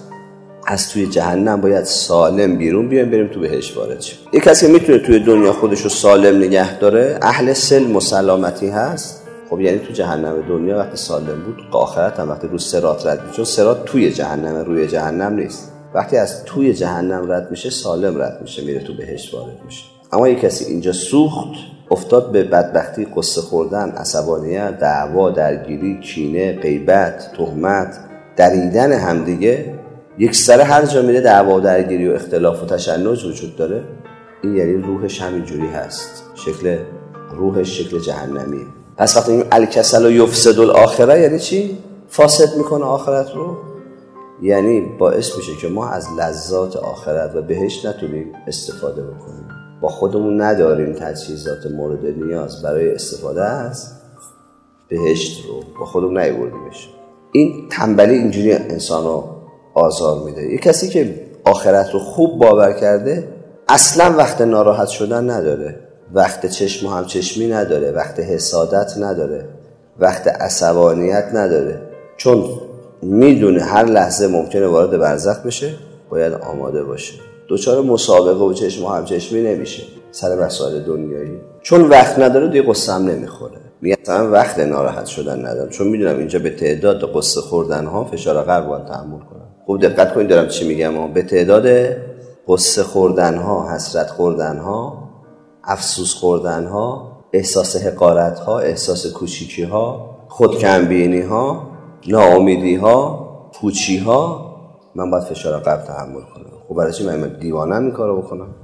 از 0.67 0.91
توی 0.91 1.07
جهنم 1.07 1.61
باید 1.61 1.85
سالم 1.85 2.57
بیرون 2.57 2.89
بیایم 2.89 3.11
بریم 3.11 3.29
تو 3.29 3.41
بهش 3.41 3.77
وارد 3.77 4.01
شیم. 4.01 4.19
یک 4.33 4.43
کسی 4.43 4.73
می‌تونه 4.73 4.99
توی 4.99 5.21
دنیا 5.21 5.53
خودش 5.53 5.81
رو 5.81 5.91
سالم 5.91 6.37
نگه 6.39 6.79
داره 6.79 7.19
اهل 7.23 7.53
سلم 7.53 7.97
و 7.97 8.01
سلامتی 8.01 8.69
هست. 8.69 9.18
خب 9.51 9.61
یعنی 9.61 9.79
تو 9.79 9.93
جهنم 9.93 10.49
دنیا 10.49 10.79
وقتی 10.79 10.97
سالم 10.97 11.43
بود 11.43 11.57
آخرت 11.73 12.21
هم 12.21 12.29
وقتی 12.29 12.47
رو 12.49 12.59
سرات 12.59 13.07
رد 13.07 13.23
میشه 13.23 13.37
چون 13.37 13.45
سرات 13.45 13.85
توی 13.85 14.11
جهنم 14.13 14.57
روی 14.57 14.87
جهنم 14.87 15.35
نیست. 15.35 15.73
وقتی 15.95 16.17
از 16.17 16.45
توی 16.45 16.75
جهنم 16.75 17.33
رد 17.33 17.51
میشه 17.51 17.71
سالم 17.71 18.23
رد 18.23 18.39
میشه 18.41 18.65
میره 18.65 18.81
تو 18.81 18.95
بهش 18.95 19.35
وارد 19.35 19.65
میشه. 19.65 19.85
اما 20.13 20.29
یک 20.29 20.41
کسی 20.41 20.65
اینجا 20.65 20.93
سوخت 20.93 21.49
افتاد 21.91 22.33
به 22.33 22.45
بدبختی 22.45 23.07
قصه 23.17 23.41
خوردن 23.41 23.91
عصبانیت 23.91 24.79
دعوا 24.79 25.31
درگیری 25.31 26.01
کینه 26.01 26.53
غیبت 26.53 27.33
تهمت 27.37 27.99
دریدن 28.37 28.93
همدیگه 28.93 29.75
یک 30.19 30.35
سر 30.35 30.61
هر 30.61 30.87
جا 30.87 31.03
میره 31.03 31.21
دعوا 31.21 31.61
درگیری 31.61 32.09
و 32.09 32.13
اختلاف 32.13 32.63
و 32.63 32.67
تشنج 32.67 33.25
وجود 33.25 33.57
داره. 33.57 33.85
این 34.43 34.57
یعنی 34.57 34.73
روحش 34.73 35.23
همینجوری 35.23 35.67
هست. 35.67 36.25
شکل 36.35 36.79
روحش 37.31 37.79
شکل 37.79 37.99
جهنمیه. 37.99 38.78
پس 38.99 39.17
وقتی 39.17 39.33
این 39.33 39.45
الکسل 39.53 40.07
و 40.07 40.11
یفسد 40.11 40.61
الاخره 40.61 41.21
یعنی 41.21 41.39
چی؟ 41.39 41.79
فاسد 42.09 42.57
می‌کنه 42.57 42.85
آخرت 42.85 43.35
رو؟ 43.35 43.57
یعنی 44.43 44.81
باعث 44.99 45.37
میشه 45.37 45.53
که 45.61 45.69
ما 45.69 45.89
از 45.89 46.07
لذات 46.19 46.77
آخرت 46.77 47.35
و 47.35 47.43
بهش 47.43 47.85
نتونیم 47.85 48.33
استفاده 48.47 49.03
بکنیم. 49.03 49.49
با 49.81 49.89
خودمون 49.89 50.41
نداریم 50.41 50.93
تجهیزات 50.93 51.67
مورد 51.77 52.07
نیاز 52.07 52.63
برای 52.63 52.95
استفاده 52.95 53.45
از 53.45 53.93
بهشت 54.89 55.47
رو. 55.47 55.61
با 55.81 55.87
خودمون 55.87 56.19
نیوردیمش. 56.19 56.89
این 57.33 57.69
تنبلی 57.71 58.15
اینجوری 58.15 58.53
انسان 58.53 59.05
رو 59.05 59.25
آزار 59.75 60.25
میده. 60.25 60.43
یه 60.43 60.59
کسی 60.59 60.89
که 60.89 61.29
آخرت 61.45 61.91
رو 61.95 61.99
خوب 61.99 62.39
باور 62.39 62.73
کرده 62.73 63.29
اصلا 63.69 64.17
وقت 64.17 64.41
ناراحت 64.41 64.89
شدن 64.89 65.31
نداره. 65.31 65.88
وقت 66.15 66.47
چشم 66.47 66.87
و 66.87 66.91
همچشمی 66.91 67.49
نداره 67.49 67.91
وقت 67.91 68.21
حسادت 68.21 68.93
نداره 68.99 69.49
وقت 69.99 70.29
عصبانیت 70.29 71.31
نداره. 71.35 71.83
چون 72.17 72.45
می‌دونه 73.03 73.63
هر 73.63 73.85
لحظه 73.85 74.27
ممکنه 74.27 74.67
وارد 74.67 74.99
برزخ 74.99 75.47
بشه 75.47 75.75
باید 76.11 76.33
آماده 76.33 76.85
باشه. 76.85 77.15
دوچار 77.49 77.83
مسابقه 77.83 78.45
و 78.45 78.53
چشم 78.53 78.85
و 78.85 78.89
همچشمی 78.89 79.43
نمیشه. 79.43 79.83
سر 80.11 80.45
مسائل 80.45 80.83
دنیایی. 80.83 81.41
چون 81.63 81.81
وقت 81.81 82.19
نداره 82.19 82.49
دیگه 82.49 82.69
قصه 82.69 82.99
نمی‌خوره. 82.99 83.59
میگه 83.81 83.97
وقت 84.11 84.59
ناراحت 84.59 85.07
شدن 85.07 85.47
ندارم. 85.47 85.69
چون 85.69 85.89
می‌دونم 85.89 86.19
اینجا 86.19 86.39
به 86.39 86.51
تعداد 86.51 87.17
قصه 87.17 87.41
خوردن 87.41 87.87
ها 87.87 88.05
فشار 88.05 88.43
قلب 88.43 88.67
باید 88.67 88.85
تحمل 88.85 89.19
کنم. 89.19 89.49
خوب 89.67 89.81
دقت 89.81 90.15
کنید 90.15 90.29
دارم 90.29 90.49
چی 90.49 90.69
میگم 90.69 91.13
به 91.13 91.23
تعداد 91.23 91.67
قصه 92.49 92.83
خوردن 92.83 93.37
ها 93.37 93.75
حسرت 93.75 94.11
خوردن 94.11 94.59
ها 94.59 95.08
افسوس 95.69 96.15
خوردن 96.15 96.67
ها 96.67 97.13
احساس 97.33 97.77
حقارت 97.77 98.39
ها 98.39 98.59
احساس 98.59 99.07
کوچیکی 99.07 99.63
ها 99.63 100.17
خودکمبینی 100.29 101.21
ها 101.21 101.67
ناامیدی 102.07 102.77
ها 102.77 103.29
پوچی 103.55 103.99
ها 103.99 104.49
من 104.95 105.11
باید 105.11 105.25
فشار 105.25 105.61
قلب 105.61 105.83
تحمل 105.83 106.21
کنم. 106.21 106.53
خب 106.69 106.75
برای 106.75 106.93
چی 106.93 107.07
من 107.07 107.39
دیوانم 107.41 107.83
این 107.83 107.91
کارو 107.91 108.23
بکنم؟ 108.23 108.55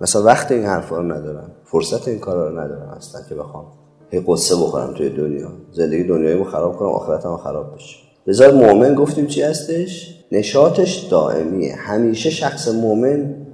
مثلا 0.00 0.22
وقت 0.22 0.52
این 0.52 0.64
حرفا 0.64 0.96
رو 0.96 1.02
ندارم. 1.02 1.50
فرصت 1.64 2.08
این 2.08 2.18
کارا 2.18 2.48
رو 2.48 2.60
ندارم 2.60 2.88
اصلا 2.96 3.20
که 3.28 3.34
بخوام 3.34 3.64
هی 4.10 4.24
قصه 4.26 4.56
بخورم 4.56 4.94
توی 4.94 5.10
دنیا. 5.10 5.48
زندگی 5.72 6.04
دنیایمو 6.04 6.44
خراب 6.44 6.76
کنم 6.76 6.88
آخرتمو 6.88 7.36
خراب 7.36 7.74
بشه. 7.74 7.96
لذا 8.26 8.50
مؤمن 8.50 8.94
گفتیم 8.94 9.26
چی 9.26 9.42
هستش؟ 9.42 10.14
نشاتش 10.32 10.96
دائمیه. 10.96 11.74
همیشه 11.74 12.30
شخص 12.30 12.68
مؤمن 12.68 13.45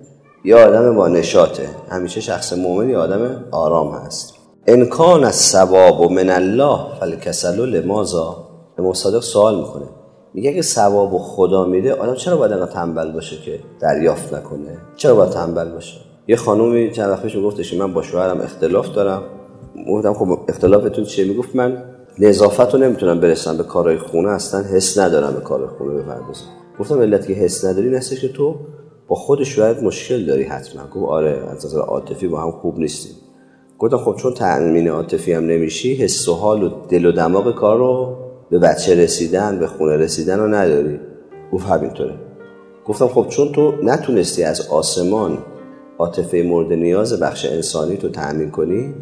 یا 0.45 0.67
آدم 0.67 0.97
با 0.97 1.09
نشاته 1.09 1.69
همیشه 1.91 2.21
شخص 2.21 2.53
مؤمن 2.53 2.91
یا 2.91 3.03
آدم 3.03 3.45
آرام 3.51 3.95
هست. 3.95 4.35
انکان 4.67 5.25
از 5.25 5.35
ثواب 5.35 6.01
و 6.01 6.09
من 6.09 6.31
الله 6.31 6.79
فلکسل 7.01 7.61
لمازا 7.61 8.37
امام 8.79 8.93
صادق 8.93 9.21
سوال 9.21 9.59
می‌کنه. 9.59 9.87
میگه 10.35 10.51
اگه 10.51 10.63
ثواب 10.63 11.15
و 11.15 11.19
خدا 11.19 11.65
میده 11.65 11.95
آدم 11.95 12.15
چرا 12.15 12.37
باید 12.37 12.53
انقدر 12.53 12.73
تنبل 12.73 13.13
باشه 13.13 13.37
که 13.37 13.61
دریافت 13.81 14.35
نکنه؟ 14.35 14.79
چرا 14.97 15.15
باید 15.15 15.31
تنبل 15.31 15.71
باشه؟ 15.71 15.97
یه 16.29 16.37
خانومی 16.37 16.91
چند 16.91 17.11
وقت 17.11 17.23
پیش 17.23 17.37
میگفتش 17.37 17.75
من 17.75 17.93
با 17.93 18.03
شوهرم 18.03 18.41
اختلاف 18.41 18.95
دارم. 18.95 19.23
گفتم 19.89 20.15
خب 20.15 20.39
اختلافتون 20.49 21.05
چیه؟ 21.05 21.25
می‌گفت 21.25 21.57
من 21.57 21.83
نظافت 22.19 22.75
رو 22.75 22.81
نمی‌تونم 22.81 23.21
برسم 23.21 23.57
به 23.57 23.63
کارهای 23.63 23.99
خونه 23.99 24.29
اصلا 24.29 24.61
حس 24.61 24.99
ندارم 24.99 25.35
به 25.35 25.41
کارهای 25.41 25.69
خونه 25.79 25.95
بپردازم. 25.95 26.45
گفتم 26.81 27.01
علت 27.01 27.27
که 27.27 27.33
حس 27.33 27.65
نداری 27.65 27.91
نستش 27.91 28.21
که 28.21 28.29
تو 28.29 28.55
با 29.13 29.19
خود 29.19 29.43
شوهرت 29.43 29.83
مشکل 29.83 30.27
داری 30.27 30.43
حتما. 30.43 30.83
گفت 30.83 31.09
آره 31.09 31.43
از 31.49 31.67
نظر 31.67 31.79
عاطفی 31.79 32.29
با 32.29 32.41
هم 32.41 32.51
خوب 32.51 32.79
نیستیم. 32.79 33.13
گفتم 33.79 33.97
خب 33.97 34.17
چون 34.17 34.35
تأمین 34.35 34.89
عاطفی 34.89 35.33
هم 35.33 35.47
نمیشی 35.47 35.95
حس 35.95 36.29
و 36.29 36.35
حال 36.35 36.63
و 36.63 36.71
دل 36.89 37.05
و 37.05 37.13
دماغ 37.13 37.55
کار 37.55 37.79
رو 37.79 38.17
به 38.51 38.59
بچه 38.59 38.95
رسیدن 38.95 39.59
به 39.59 39.67
خونه 39.67 39.97
رسیدن 39.97 40.39
رو 40.39 40.55
نداری. 40.55 41.01
گفت 41.53 41.67
همینطوره. 41.67 42.15
گفتم 42.87 43.09
خب 43.09 43.27
چون 43.29 43.53
تو 43.53 43.73
نتونستی 43.83 44.45
از 44.45 44.69
آسمان 44.69 45.39
عاطفه 45.99 46.43
مورد 46.43 46.73
نیاز 46.73 47.21
بخش 47.21 47.47
انسانی 47.47 47.97
تو 47.97 48.09
تأمین 48.09 48.51
کنی 48.51 48.95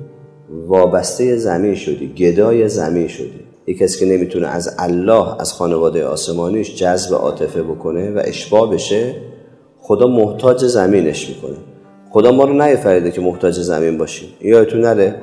وابسته 0.66 1.36
زمین 1.36 1.74
شدی 1.74 2.14
گدای 2.14 2.68
زمین 2.68 3.08
شدی. 3.08 3.40
یک 3.66 3.78
کسی 3.78 4.00
که 4.00 4.12
نمی‌تونه 4.12 4.46
از 4.46 4.74
الله 4.78 5.40
از 5.40 5.52
خانواده 5.52 6.06
آسمانیش 6.06 6.74
جذب 6.74 7.14
عاطفه 7.14 7.62
بکنه 7.62 8.10
و 8.10 8.22
اشباه 8.24 8.70
بشه 8.70 9.29
خدا 9.90 10.06
محتاج 10.06 10.64
زمینش 10.64 11.28
می‌کنه. 11.28 11.56
خدا 12.10 12.32
ما 12.32 12.44
رو 12.44 12.52
نیفریده 12.52 13.10
که 13.10 13.20
محتاج 13.20 13.54
زمین 13.54 13.98
باشیم. 13.98 14.28
یادتون 14.40 14.80
نره؟ 14.80 15.14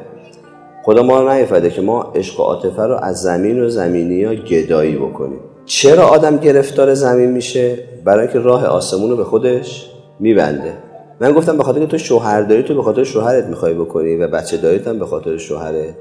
خدا 0.84 1.04
ما 1.04 1.22
رو 1.22 1.34
نیفریده 1.34 1.70
که 1.70 1.82
ما 1.82 2.02
عشق 2.16 2.40
و 2.40 2.44
عاطفه 2.44 2.82
رو 2.82 2.96
از 2.96 3.22
زمین 3.22 3.64
و 3.64 3.70
زمینی 3.70 4.24
ها 4.24 4.34
گدایی 4.34 4.96
بکنیم. 4.96 5.40
چرا 5.66 6.08
آدم 6.08 6.38
گرفتار 6.38 6.94
زمین 6.94 7.32
میشه؟ 7.32 7.76
برای 8.06 8.22
اینکه 8.22 8.40
راه 8.40 8.66
آسمون 8.66 9.10
رو 9.10 9.16
به 9.18 9.24
خودش 9.24 9.92
میبنده. 10.20 10.74
من 11.20 11.32
گفتم 11.32 11.58
به 11.58 11.64
خاطر 11.64 11.80
که 11.80 11.86
تو 11.86 11.98
شوهر 11.98 12.42
داری 12.42 12.64
تو 12.64 12.76
به 12.76 12.84
خاطر 12.84 13.04
شوهرت 13.04 13.46
می‌خوای 13.46 13.74
بکنی 13.74 14.16
و 14.16 14.28
بچه 14.28 14.58
داریت 14.58 14.88
هم 14.88 15.00
به 15.00 15.06
خاطر 15.06 15.38
شوهرت. 15.38 15.96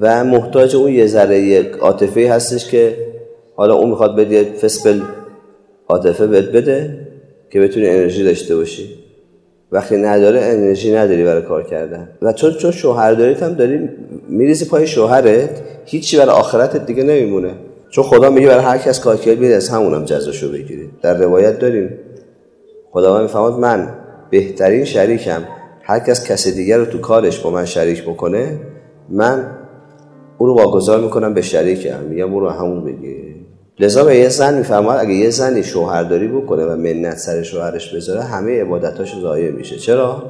و 0.00 0.24
محتاج 0.24 0.76
اون 0.76 0.92
یه 0.92 1.06
ذره 1.06 1.70
عاطفه 1.80 2.32
هستش 2.32 2.70
که 2.70 2.96
حالا 3.56 3.74
اون 3.74 3.90
می‌خواد 3.90 4.16
بده 4.16 4.44
فسبل 4.44 5.00
عاطفه 5.88 6.26
بهت 6.26 6.44
بده. 6.44 7.09
که 7.50 7.60
بتونی 7.60 7.88
انرژی 7.88 8.24
داشته 8.24 8.56
باشی. 8.56 8.94
وقتی 9.72 9.96
نداره 9.96 10.40
انرژی 10.40 10.92
نداری 10.94 11.24
برای 11.24 11.42
کار 11.42 11.62
کردن. 11.62 12.08
و 12.22 12.32
چون 12.32 12.52
چون 12.52 12.70
شوهر 12.70 13.12
داریت 13.12 13.42
هم 13.42 13.54
داری 13.54 13.88
میریزی 14.28 14.64
پای 14.64 14.86
شوهرت 14.86 15.62
هیچی 15.84 16.16
برای 16.16 16.30
آخرتت 16.30 16.86
دیگه 16.86 17.02
نمیمونه. 17.02 17.54
چون 17.90 18.04
خدا 18.04 18.30
میگه 18.30 18.46
برای 18.46 18.64
هر 18.64 18.78
کس 18.78 19.00
کار 19.00 19.16
کرد 19.16 19.38
بیاد 19.38 19.52
از 19.52 19.68
همونم 19.68 20.04
جزاشو 20.04 20.52
بگیرید 20.52 20.90
در 21.02 21.18
روایت 21.18 21.58
داریم. 21.58 21.90
خدا 22.90 23.22
می‌فهمد 23.22 23.52
من 23.52 23.94
بهترین 24.30 24.84
شریکم. 24.84 25.42
هر 25.82 25.98
کس 25.98 26.24
کس 26.24 26.48
دیگر 26.48 26.78
رو 26.78 26.84
تو 26.84 26.98
کارش 26.98 27.38
با 27.38 27.50
من 27.50 27.64
شریک 27.64 28.02
بکنه 28.02 28.60
من 29.08 29.50
او 30.38 30.46
رو 30.46 30.54
واگذار 30.54 31.00
می‌کنم 31.00 31.34
به 31.34 31.42
شریکم. 31.42 32.00
میگم 32.00 32.34
او 32.34 32.40
رو 32.40 32.48
همون 32.48 32.84
بگیر. 32.84 33.29
لذا 33.80 34.04
به 34.04 34.16
یه 34.16 34.28
زن 34.28 34.58
می‌فهمد 34.58 34.96
اگه 35.00 35.14
یه 35.14 35.30
زنی 35.30 35.62
شوهرداری 35.62 36.28
بکنه 36.28 36.64
و 36.64 36.76
منت 36.76 37.16
سر 37.18 37.42
شوهرش 37.42 37.94
بذاره 37.94 38.22
همه 38.22 38.60
عبادتاش 38.60 39.20
ضایع 39.20 39.50
میشه. 39.50 39.76
چرا؟ 39.76 40.22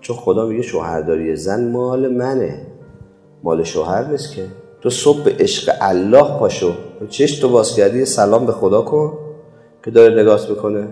چون 0.00 0.16
خدا 0.16 0.46
میگه 0.46 0.62
شوهرداری 0.62 1.36
زن 1.36 1.70
مال 1.70 2.08
منه. 2.08 2.66
مال 3.44 3.64
شوهر 3.64 4.04
نیست 4.04 4.34
که. 4.34 4.42
تو 4.82 4.90
صبح 4.90 5.30
عشق 5.38 5.72
الله 5.80 6.38
پاشو. 6.38 6.72
چش 7.08 7.38
تو 7.38 7.48
باز 7.48 7.74
کردی 7.74 8.04
سلام 8.04 8.46
به 8.46 8.52
خدا 8.52 8.82
کن 8.82 9.12
که 9.84 9.90
داره 9.90 10.22
نگاه 10.22 10.40
می‌کنه. 10.50 10.88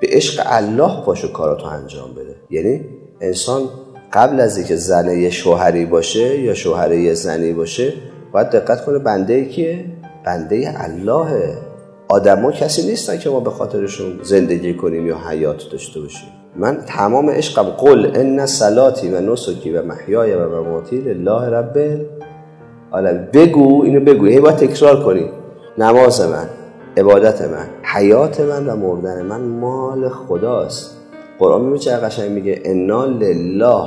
به 0.00 0.06
عشق 0.10 0.42
الله 0.46 1.02
پاشو 1.04 1.32
کاراتو 1.32 1.66
انجام 1.66 2.14
بده. 2.14 2.36
یعنی 2.50 2.80
انسان 3.20 3.62
قبل 4.12 4.40
از 4.40 4.56
اینکه 4.56 4.76
زنه 4.76 5.18
یه 5.18 5.30
شوهری 5.30 5.86
باشه 5.86 6.40
یا 6.40 6.54
شوهر 6.54 6.92
یه 6.92 7.14
زنی 7.14 7.52
باشه 7.52 7.92
باید 8.32 8.50
دقت 8.50 8.84
کنه 8.84 8.98
بنده 8.98 9.44
کیه؟ 9.44 9.84
بنده 10.24 10.74
الله. 10.76 11.58
آدما 12.08 12.52
کسی 12.52 12.86
نیستن 12.86 13.18
که 13.18 13.30
ما 13.30 13.40
به 13.40 13.50
خاطرشون 13.50 14.18
زندگی 14.22 14.74
کنیم 14.74 15.06
یا 15.06 15.16
حیات 15.28 15.62
داشته 15.72 16.00
باشیم. 16.00 16.28
من 16.56 16.78
تمام 16.86 17.30
عشقم 17.30 17.62
قل 17.62 18.10
ان 18.14 18.46
صلاتی 18.46 19.08
و 19.08 19.20
نسکی 19.20 19.72
و 19.72 19.82
محیای 19.82 20.34
و 20.34 20.48
مماتی 20.48 21.00
لله 21.00 21.48
رب 21.50 21.76
العالمین. 22.92 23.28
بگو 23.32 23.82
اینو 23.84 24.00
بگو. 24.00 24.26
هی 24.26 24.40
باید 24.40 24.56
تکرار 24.56 25.04
کنی. 25.04 25.30
نماز 25.78 26.20
من 26.20 26.48
عبادت 26.96 27.42
من 27.42 27.66
حیات 27.82 28.40
من 28.40 28.66
و 28.66 28.76
مردن 28.76 29.22
من 29.22 29.40
مال 29.40 30.08
خداست. 30.08 30.96
قرآن 31.38 31.60
میگه 31.60 31.78
چه 31.78 31.96
قشنگ 31.96 32.30
میگه؟ 32.30 32.60
انا 32.64 33.04
لله. 33.04 33.84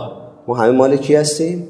ما 0.47 0.55
همه 0.55 0.71
مال 0.71 0.97
کی 0.97 1.15
هستیم؟ 1.15 1.67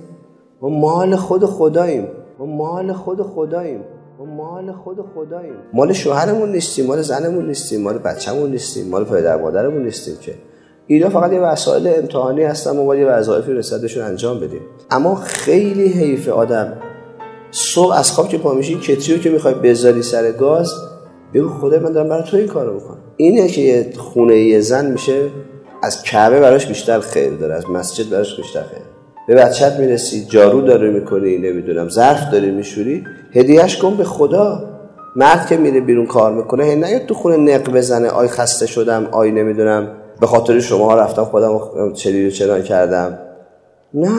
ما 0.62 0.70
مال 0.70 1.16
خود 1.16 1.46
خداییم. 1.46 2.08
ما 2.40 2.46
مال 2.46 2.94
خود 2.94 3.22
خداییم. 3.22 3.82
ما 4.20 4.26
مال 4.26 4.72
خود 4.72 4.98
خداییم. 5.16 5.54
مال 5.74 5.94
شوهرمون 5.94 6.52
نیستیم 6.52 6.86
مال 6.86 7.02
زنمون 7.02 7.48
نیستیم 7.48 7.82
مال 7.82 7.98
بچه‌مون 7.98 8.52
نیستیم 8.52 8.90
مال 8.90 9.06
پدر 9.06 9.38
مادرمون 9.38 9.84
نیستیم 9.84 10.16
که. 10.22 10.36
اینا 10.88 11.10
فقط 11.10 11.32
یه 11.32 11.40
وسایل 11.40 11.88
امتحانی 11.88 12.44
هستن 12.44 12.72
ما 12.72 12.84
باید 12.84 13.02
یه 13.02 13.08
وظایفی 13.08 13.54
رسالتشون 13.54 14.04
انجام 14.04 14.40
بدیم. 14.40 14.62
اما 14.92 15.16
خیلی 15.16 15.88
حیف 15.88 16.30
آدم. 16.30 16.74
صبح 17.52 17.94
از 17.94 18.12
خواب 18.12 18.30
که 18.30 18.38
پا 18.38 18.54
میشی 18.54 18.76
کتریو 18.76 19.18
که 19.18 19.30
می‌خوای 19.30 19.54
بذاری 19.54 20.02
سر 20.02 20.32
گاز 20.32 20.72
بگو 21.34 21.50
خدا 21.50 21.80
من 21.80 21.92
دارم 21.92 22.10
برای 22.10 22.24
تو 22.24 22.38
این 22.38 22.48
کارو 22.48 22.80
بکنم 22.80 22.98
اینه 23.18 23.48
که 23.48 23.92
خونه 23.98 24.38
یه 24.38 24.62
زن 24.62 24.92
میشه 24.92 25.30
از 25.84 26.04
کعبه 26.04 26.40
براش 26.40 26.68
بیشتر 26.68 27.00
خیر 27.00 27.34
داره 27.34 27.56
از 27.56 27.70
مسجد 27.70 28.10
براش 28.10 28.38
بیشتر 28.38 28.64
خیر. 28.64 28.87
به 29.28 29.36
بچت 29.36 29.80
می‌رسی 29.80 30.26
جارو 30.26 30.62
داره 30.62 30.90
می‌کنی 30.90 31.38
نمی‌دونم 31.38 31.90
ظرف 31.90 32.32
داری 32.32 32.52
میشوری 32.52 33.04
هدیهش 33.34 33.78
کن 33.78 33.98
به 33.98 34.04
خدا. 34.04 34.64
مرد 35.16 35.48
که 35.48 35.58
میره 35.58 35.82
بیرون 35.82 36.06
کار 36.06 36.34
می‌کنه 36.34 36.64
هی 36.64 36.76
نیاد 36.76 37.06
تو 37.06 37.14
خونه 37.14 37.38
نق 37.38 37.72
بزنه 37.72 38.10
آی 38.10 38.28
خسته 38.28 38.68
شدم 38.68 39.08
آی 39.12 39.32
نمی‌دونم. 39.32 39.88
به 40.22 40.28
خاطر 40.28 40.60
شما 40.60 40.96
رفتم 40.96 41.24
خودم 41.24 41.60
چلی 41.94 42.28
و 42.28 42.30
چران 42.30 42.62
کردم. 42.62 43.18
نه 43.94 44.12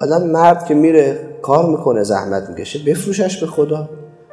آدم 0.00 0.26
مرد 0.26 0.66
که 0.66 0.74
میره 0.74 1.18
کار 1.42 1.70
می‌کنه 1.70 2.02
زحمت 2.02 2.48
می‌کشه 2.48 2.78
بفروشش 2.86 3.40
به 3.40 3.46
خدا. 3.46 3.88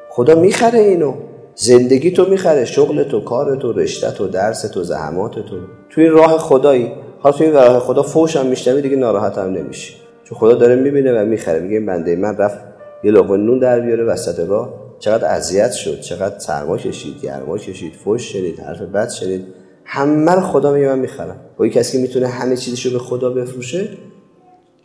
خدا 0.09 0.35
می‌خره 0.35 0.79
اینو. 0.79 1.13
زندگی 1.55 2.11
تو 2.11 2.29
می‌خره 2.29 2.65
شغل 2.65 3.03
تو 3.03 3.19
کار 3.21 3.55
تو 3.55 3.73
رشته 3.73 4.11
تو 4.11 4.27
درس 4.27 4.61
تو 4.61 4.83
زحمات 4.83 5.31
تو. 5.31 5.57
تو 5.89 6.01
این 6.01 6.11
راه 6.11 6.37
خدایی. 6.37 6.91
حالا 7.21 7.37
این 7.39 7.53
راه 7.53 7.79
خدا 7.79 8.03
فوش 8.03 8.35
هم 8.35 8.45
میشنوی 8.45 8.81
دیگه 8.81 8.95
ناراحت 8.95 9.37
هم 9.37 9.53
نمیشی. 9.53 9.93
چون 10.23 10.37
خدا 10.37 10.53
داره 10.53 10.75
می‌بینه 10.75 11.21
و 11.21 11.25
می‌خره. 11.25 11.59
میگه 11.59 11.79
بنده 11.79 12.15
من 12.15 12.37
رفت 12.37 12.57
یه 13.03 13.11
لقمه 13.11 13.37
نون 13.37 13.59
در 13.59 13.79
بیاره 13.79 14.03
وسط 14.03 14.39
راه. 14.39 14.73
چقدر 14.99 15.25
اذیت 15.27 15.71
شد. 15.71 15.99
چقدر 15.99 16.39
سرما 16.39 16.77
کشید 16.77 17.21
گرما 17.23 17.57
کشید 17.57 17.93
فوش 17.93 18.33
شنید 18.33 18.59
حرف 18.59 18.81
بد 18.81 19.09
شنید 19.09 19.45
همه 19.85 20.31
رو 20.31 20.41
خدا 20.41 20.73
میگه 20.73 20.87
من 20.87 20.99
می‌خرم. 20.99 21.39
با 21.57 21.67
کسی 21.67 21.97
که 21.97 22.01
می‌تونه 22.01 22.27
همه 22.27 22.57
چیزشو 22.57 22.91
به 22.91 22.99
خدا 22.99 23.29
بفروشه 23.29 23.87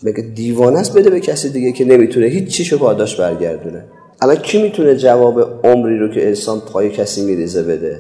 مگه 0.03 0.23
دیوانه 0.35 0.79
است 0.79 0.99
بده 0.99 1.11
به 1.11 1.21
کسی 1.21 1.49
دیگه 1.49 1.73
که 1.73 1.85
نمی‌تونه 1.85 2.27
هیچ 2.27 2.49
چیشو 2.49 2.79
پاداش 2.79 3.21
برگردونه؟ 3.21 3.85
الان 4.23 4.37
کی 4.37 4.63
می‌تونه 4.63 4.97
جواب 4.97 5.67
عمری 5.67 5.99
رو 5.99 6.09
که 6.09 6.27
انسان 6.27 6.61
پای 6.61 6.91
کسی 6.91 7.25
میریزه 7.25 7.63
بده؟ 7.63 7.99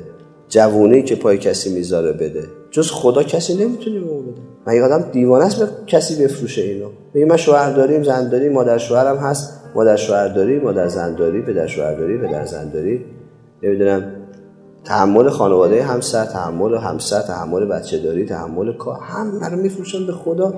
جوونی 0.48 1.02
که 1.02 1.16
پای 1.16 1.38
کسی 1.38 1.74
می‌ذاره 1.74 2.12
بده. 2.12 2.44
جز 2.70 2.90
خدا 2.90 3.22
کسی 3.22 3.54
نمی‌تونه 3.54 4.00
به 4.00 4.06
بده. 4.06 4.40
مگه 4.66 4.82
آدم 4.82 5.04
دیوانه 5.12 5.44
است 5.44 5.62
به 5.62 5.68
کسی 5.86 6.24
بفروشه 6.24 6.62
اینو؟ 6.62 6.88
میگه 7.14 7.26
من 7.26 7.36
شوهر 7.36 7.72
داریم 7.72 8.02
زن 8.02 8.28
داریم 8.28 8.52
مادر 8.52 8.78
شوهرم 8.78 9.16
هست. 9.16 9.60
مادر 9.74 9.96
شوهر 9.96 10.28
داری 10.28 10.58
مادر 10.58 10.88
زن 10.88 11.14
داری 11.14 11.42
پدر 11.42 11.66
شوهر 11.66 11.94
داری 11.94 12.18
پدر 12.18 12.44
زن 12.44 12.70
داری. 12.70 13.04
نمی‌دونم. 13.62 14.02
تحمل 14.84 15.28
خانواده 15.28 15.82
همسر 15.82 16.24
تحمل 16.24 16.74
همسر 16.74 17.20
تحمل 17.20 17.64
بچه 17.64 17.98
داری 17.98 18.26
تحمل 18.26 18.72
کار 18.72 18.98
همه 19.02 19.48
رو 19.48 19.56
میفروشن 19.56 20.06
به 20.06 20.12
خدا. 20.12 20.54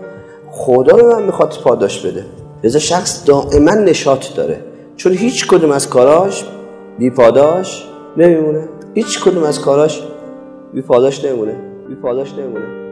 خدا 0.51 0.97
به 0.97 1.03
من 1.03 1.23
می‌خواد 1.23 1.55
پاداش 1.65 2.07
بده. 2.07 2.25
لذا 2.65 2.79
شخص 2.79 3.27
دائما 3.27 3.75
نشاط 3.75 4.35
داره. 4.37 4.61
چون 4.97 5.13
هیچ 5.13 5.47
کدوم 5.47 5.71
از 5.71 5.89
کاراش 5.89 6.45
بی 6.99 7.11
پاداش 7.11 7.87
نمیمونه. 8.17 8.69
هیچ 8.97 9.21
کدوم 9.21 9.43
از 9.43 9.61
کاراش 9.61 10.03
بی 10.75 10.83
پاداش 10.83 11.25
نمیمونه 11.25 11.57
بی 11.89 11.95
پاداش 11.95 12.33
نمیمونه 12.33 12.86